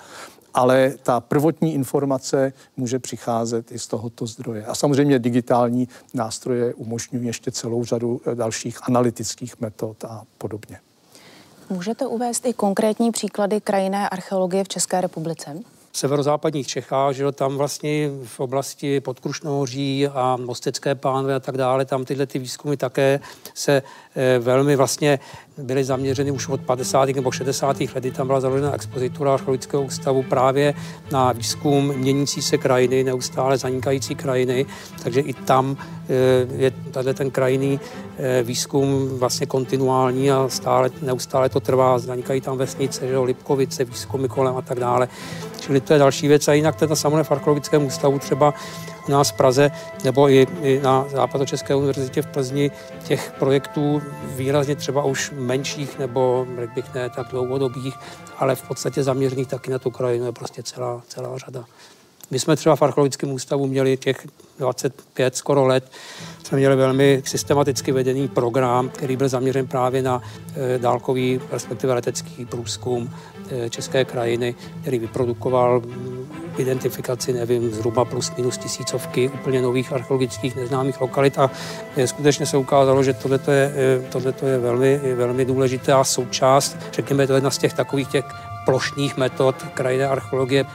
[0.56, 4.66] Ale ta prvotní informace může přicházet i z tohoto zdroje.
[4.66, 10.80] A samozřejmě digitální nástroje umožňují ještě celou řadu eh, dalších analytických metod a podobně.
[11.70, 15.60] Můžete uvést i konkrétní příklady krajinné archeologie v České republice?
[15.96, 22.06] Severozápadních Čechách, že tam vlastně v oblasti Podkrušnohoří a Mostecké pánve a tak dále, tam
[22.06, 23.20] tyhle ty výzkumy také
[23.54, 23.84] se
[24.16, 25.20] e, velmi vlastně
[25.58, 27.10] byly zaměřeny už od 50.
[27.10, 27.78] nebo 60.
[27.96, 30.74] let, tam byla založena expozitura archeologického ústavu právě
[31.12, 34.66] na výzkum měnící se krajiny, neustále zanikající krajiny,
[35.04, 35.78] takže i tam
[36.10, 37.80] e, je tady ten krajinný
[38.18, 44.28] e, výzkum vlastně kontinuální a stále, neustále to trvá, zanikají tam vesnice, že Lipkovice, výzkumy
[44.28, 45.08] kolem a tak dále.
[45.66, 46.48] Čili to je další věc.
[46.48, 48.54] A jinak teda samotné v archeologickém ústavu třeba
[49.08, 49.72] u nás v Praze
[50.04, 52.72] nebo i, i na Západočeské univerzitě v Plzni
[53.08, 57.96] těch projektů výrazně třeba už menších nebo, řekl bych, ne tak dlouhodobých,
[58.38, 61.66] ale v podstatě zaměřených taky na tu krajinu je prostě celá, celá řada.
[62.32, 64.28] My jsme třeba v archeologickém ústavu měli těch
[64.60, 65.92] 25 skoro let,
[66.44, 70.22] jsme měli velmi systematicky vedený program, který byl zaměřen právě na
[70.56, 73.10] e, dálkový, respektive letecký průzkum
[73.70, 75.82] české krajiny, který vyprodukoval
[76.58, 81.40] identifikaci, nevím, zhruba plus minus tisícovky úplně nových archeologických neznámých lokalit.
[81.40, 81.52] A
[81.98, 87.34] e, skutečně se ukázalo, že tohle je, tohleto je velmi, velmi důležitá součást, řekněme, to
[87.34, 88.26] je jedna z těch takových těch
[88.66, 90.66] plošných metod krajinné archeologie.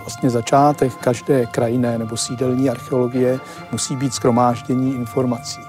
[0.00, 3.38] Vlastně začátek každé krajinné nebo sídelní archeologie
[3.72, 5.60] musí být skromáždění informací.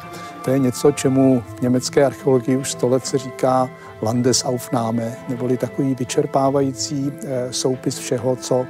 [0.47, 3.69] To je něco, čemu v německé archeologii už sto let se říká
[4.01, 8.65] Landesaufnahme, neboli takový vyčerpávající eh, soupis všeho, co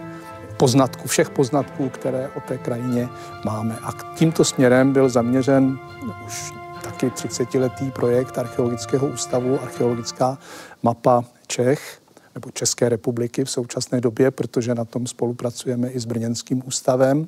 [0.57, 3.09] poznatku, všech poznatků, které o té krajině
[3.45, 3.77] máme.
[3.83, 5.79] A tímto směrem byl zaměřen
[6.25, 6.53] už
[6.83, 10.37] taky 30-letý projekt Archeologického ústavu, archeologická
[10.83, 11.99] mapa Čech,
[12.35, 17.27] nebo České republiky v současné době, protože na tom spolupracujeme i s Brněnským ústavem.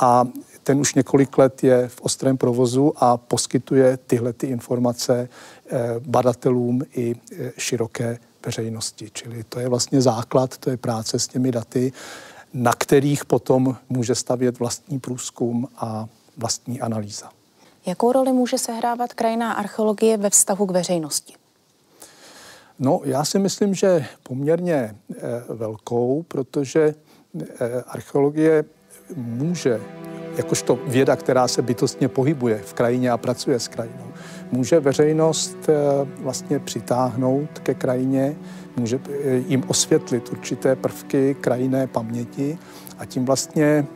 [0.00, 0.24] A
[0.62, 5.28] ten už několik let je v ostrém provozu a poskytuje tyhle ty informace
[5.70, 9.10] eh, badatelům i eh, široké veřejnosti.
[9.12, 11.92] Čili to je vlastně základ, to je práce s těmi daty,
[12.54, 17.30] na kterých potom může stavět vlastní průzkum a vlastní analýza.
[17.86, 21.34] Jakou roli může sehrávat krajinná archeologie ve vztahu k veřejnosti?
[22.78, 24.94] No, já si myslím, že poměrně e,
[25.48, 26.94] velkou, protože
[27.60, 28.64] e, archeologie
[29.16, 29.80] může,
[30.40, 34.06] jakožto věda, která se bytostně pohybuje v krajině a pracuje s krajinou,
[34.52, 35.72] může veřejnost e,
[36.22, 38.36] vlastně přitáhnout ke krajině,
[38.76, 39.00] může
[39.48, 42.58] jim osvětlit určité prvky krajinné paměti
[42.98, 43.86] a tím vlastně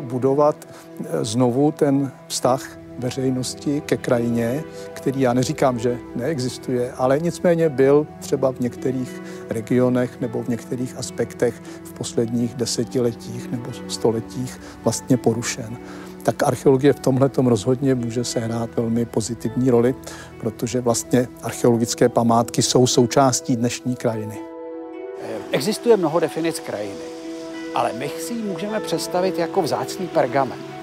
[0.00, 0.68] budovat
[1.22, 8.52] znovu ten vztah veřejnosti ke krajině, který já neříkám, že neexistuje, ale nicméně byl třeba
[8.52, 15.78] v některých regionech nebo v některých aspektech v posledních desetiletích nebo stoletích vlastně porušen
[16.28, 19.94] tak archeologie v tomhle rozhodně může sehrát velmi pozitivní roli,
[20.40, 24.38] protože vlastně archeologické památky jsou součástí dnešní krajiny.
[25.52, 27.04] Existuje mnoho definic krajiny,
[27.74, 30.77] ale my si ji můžeme představit jako vzácný pergamen.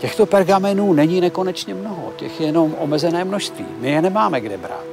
[0.00, 3.66] Těchto pergamenů není nekonečně mnoho, těch je jenom omezené množství.
[3.78, 4.84] My je nemáme kde brát.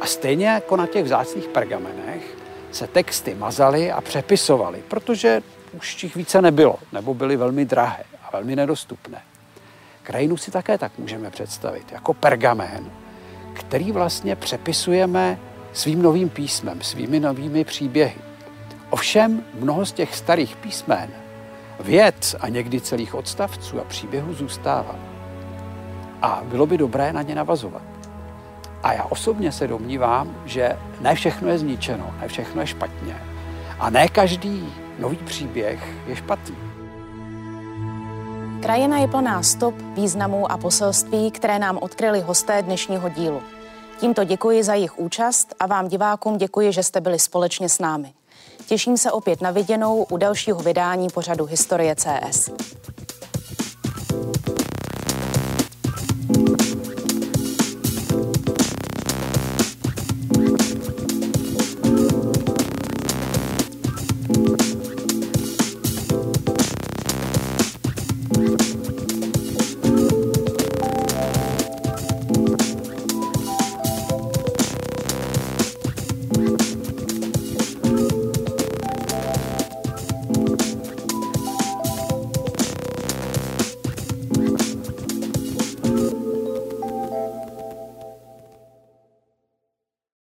[0.00, 2.36] A stejně jako na těch vzácných pergamenech
[2.72, 5.42] se texty mazaly a přepisovaly, protože
[5.76, 9.22] už těch více nebylo, nebo byly velmi drahé a velmi nedostupné.
[10.02, 12.90] Krajinu si také tak můžeme představit, jako pergamen,
[13.52, 15.38] který vlastně přepisujeme
[15.72, 18.16] svým novým písmem, svými novými příběhy.
[18.90, 21.23] Ovšem mnoho z těch starých písmen
[21.80, 24.96] věc a někdy celých odstavců a příběhů zůstává.
[26.22, 27.82] A bylo by dobré na ně navazovat.
[28.82, 33.16] A já osobně se domnívám, že ne všechno je zničeno, ne všechno je špatně.
[33.78, 36.56] A ne každý nový příběh je špatný.
[38.62, 43.42] Krajina je plná stop, významů a poselství, které nám odkryli hosté dnešního dílu.
[44.00, 48.12] Tímto děkuji za jejich účast a vám divákům děkuji, že jste byli společně s námi.
[48.66, 52.50] Těším se opět na viděnou u dalšího vydání pořadu Historie CS.